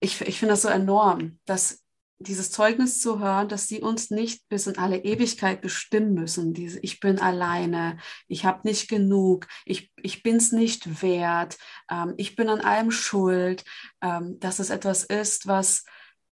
ich, 0.00 0.20
ich 0.22 0.40
finde 0.40 0.54
das 0.54 0.62
so 0.62 0.68
enorm, 0.68 1.38
dass 1.44 1.84
dieses 2.18 2.50
Zeugnis 2.50 3.00
zu 3.00 3.20
hören, 3.20 3.48
dass 3.48 3.68
sie 3.68 3.80
uns 3.80 4.10
nicht 4.10 4.48
bis 4.48 4.66
in 4.66 4.76
alle 4.76 4.98
Ewigkeit 5.04 5.60
bestimmen 5.62 6.14
müssen. 6.14 6.52
Diese, 6.52 6.80
ich 6.80 6.98
bin 6.98 7.20
alleine, 7.20 7.96
ich 8.26 8.44
habe 8.44 8.66
nicht 8.66 8.88
genug, 8.88 9.46
ich, 9.64 9.92
ich 10.02 10.24
bin 10.24 10.36
es 10.36 10.50
nicht 10.50 11.00
wert, 11.00 11.56
ähm, 11.88 12.14
ich 12.16 12.34
bin 12.34 12.48
an 12.48 12.60
allem 12.60 12.90
schuld, 12.90 13.64
ähm, 14.02 14.40
dass 14.40 14.58
es 14.58 14.70
etwas 14.70 15.04
ist, 15.04 15.46
was, 15.46 15.84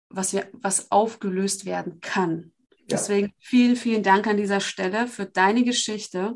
was, 0.10 0.34
wir, 0.34 0.48
was 0.54 0.92
aufgelöst 0.92 1.66
werden 1.66 2.00
kann. 2.00 2.53
Deswegen 2.90 3.34
vielen, 3.40 3.76
vielen 3.76 4.04
Dank 4.04 4.28
an 4.28 4.38
dieser 4.38 4.60
Stelle 4.60 5.08
für 5.08 5.26
deine 5.26 5.64
Geschichte, 5.64 6.34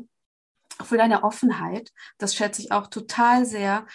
für 0.82 0.96
deine 0.96 1.24
Offenheit. 1.24 1.90
Das 2.18 2.34
schätze 2.34 2.62
ich 2.62 2.72
auch 2.72 2.86
total 2.86 3.44
sehr. 3.44 3.86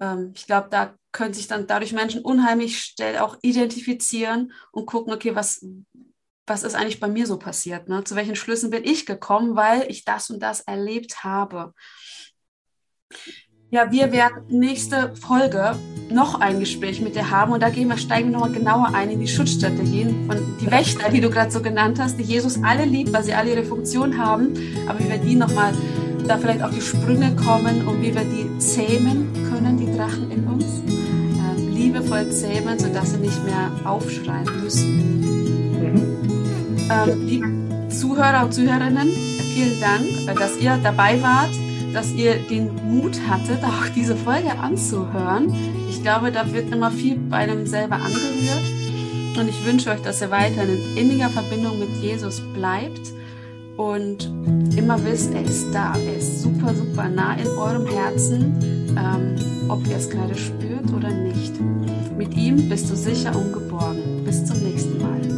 Ähm, 0.00 0.32
ich 0.34 0.46
glaube, 0.46 0.68
da 0.70 0.96
können 1.12 1.34
sich 1.34 1.46
dann 1.46 1.66
dadurch 1.66 1.92
Menschen 1.92 2.22
unheimlich 2.22 2.78
schnell 2.80 3.18
auch 3.18 3.38
identifizieren 3.42 4.52
und 4.72 4.86
gucken, 4.86 5.12
okay, 5.12 5.34
was, 5.34 5.64
was 6.46 6.62
ist 6.62 6.74
eigentlich 6.74 7.00
bei 7.00 7.08
mir 7.08 7.26
so 7.26 7.38
passiert? 7.38 7.88
Ne? 7.88 8.04
Zu 8.04 8.16
welchen 8.16 8.36
Schlüssen 8.36 8.70
bin 8.70 8.84
ich 8.84 9.06
gekommen, 9.06 9.56
weil 9.56 9.90
ich 9.90 10.04
das 10.04 10.30
und 10.30 10.40
das 10.40 10.60
erlebt 10.60 11.24
habe. 11.24 11.72
Ja, 13.76 13.92
wir 13.92 14.10
werden 14.10 14.38
nächste 14.48 15.12
Folge 15.20 15.76
noch 16.10 16.40
ein 16.40 16.60
Gespräch 16.60 17.02
mit 17.02 17.14
dir 17.14 17.30
haben 17.30 17.52
und 17.52 17.62
da 17.62 17.68
gehen 17.68 17.88
wir, 17.90 17.98
steigen 17.98 18.30
wir 18.30 18.38
nochmal 18.38 18.52
genauer 18.52 18.94
ein 18.94 19.10
in 19.10 19.20
die 19.20 19.28
Schutzstrategien 19.28 20.30
und 20.30 20.62
die 20.62 20.70
Wächter, 20.70 21.10
die 21.10 21.20
du 21.20 21.28
gerade 21.28 21.50
so 21.50 21.60
genannt 21.60 21.98
hast, 22.00 22.18
die 22.18 22.22
Jesus 22.22 22.58
alle 22.64 22.86
liebt, 22.86 23.12
weil 23.12 23.22
sie 23.22 23.34
alle 23.34 23.50
ihre 23.50 23.64
Funktion 23.64 24.16
haben, 24.16 24.54
aber 24.88 24.98
wie 25.00 25.10
wir 25.10 25.18
die 25.18 25.34
nochmal 25.34 25.74
da 26.26 26.38
vielleicht 26.38 26.62
auf 26.62 26.70
die 26.70 26.80
Sprünge 26.80 27.36
kommen 27.36 27.86
und 27.86 28.00
wie 28.00 28.14
wir 28.14 28.24
die 28.24 28.58
zähmen 28.60 29.30
können, 29.52 29.76
die 29.76 29.94
Drachen 29.94 30.30
in 30.30 30.46
uns, 30.46 30.64
äh, 30.64 31.60
liebevoll 31.60 32.30
zähmen, 32.30 32.78
sodass 32.78 33.10
sie 33.10 33.18
nicht 33.18 33.44
mehr 33.44 33.70
aufschreien 33.84 34.48
müssen. 34.62 35.20
Mhm. 35.82 36.02
Ähm, 36.90 37.26
liebe 37.26 37.46
Zuhörer 37.90 38.42
und 38.42 38.54
Zuhörerinnen, 38.54 39.10
vielen 39.52 39.78
Dank, 39.82 40.38
dass 40.38 40.56
ihr 40.56 40.78
dabei 40.82 41.20
wart 41.20 41.50
dass 41.92 42.12
ihr 42.12 42.34
den 42.34 42.74
Mut 42.74 43.18
hattet, 43.28 43.62
auch 43.64 43.88
diese 43.94 44.16
Folge 44.16 44.58
anzuhören. 44.58 45.52
Ich 45.88 46.02
glaube, 46.02 46.32
da 46.32 46.52
wird 46.52 46.72
immer 46.72 46.90
viel 46.90 47.16
bei 47.16 47.38
einem 47.38 47.66
selber 47.66 47.96
angerührt. 47.96 49.38
Und 49.38 49.48
ich 49.48 49.66
wünsche 49.66 49.90
euch, 49.90 50.00
dass 50.00 50.22
ihr 50.22 50.30
weiter 50.30 50.62
in 50.62 50.96
inniger 50.96 51.28
Verbindung 51.28 51.78
mit 51.78 51.90
Jesus 52.00 52.40
bleibt 52.54 53.12
und 53.76 54.24
immer 54.76 55.02
wisst, 55.04 55.34
er 55.34 55.42
ist 55.42 55.70
da. 55.72 55.94
Er 55.94 56.16
ist 56.16 56.42
super, 56.42 56.74
super 56.74 57.08
nah 57.08 57.34
in 57.34 57.46
eurem 57.48 57.86
Herzen, 57.86 58.56
ähm, 58.96 59.36
ob 59.68 59.86
ihr 59.86 59.96
es 59.96 60.08
gerade 60.08 60.34
spürt 60.34 60.90
oder 60.96 61.10
nicht. 61.10 61.52
Mit 62.16 62.34
ihm 62.34 62.68
bist 62.68 62.90
du 62.90 62.96
sicher 62.96 63.36
und 63.36 63.52
geborgen. 63.52 64.24
Bis 64.24 64.44
zum 64.44 64.58
nächsten 64.60 64.98
Mal. 64.98 65.35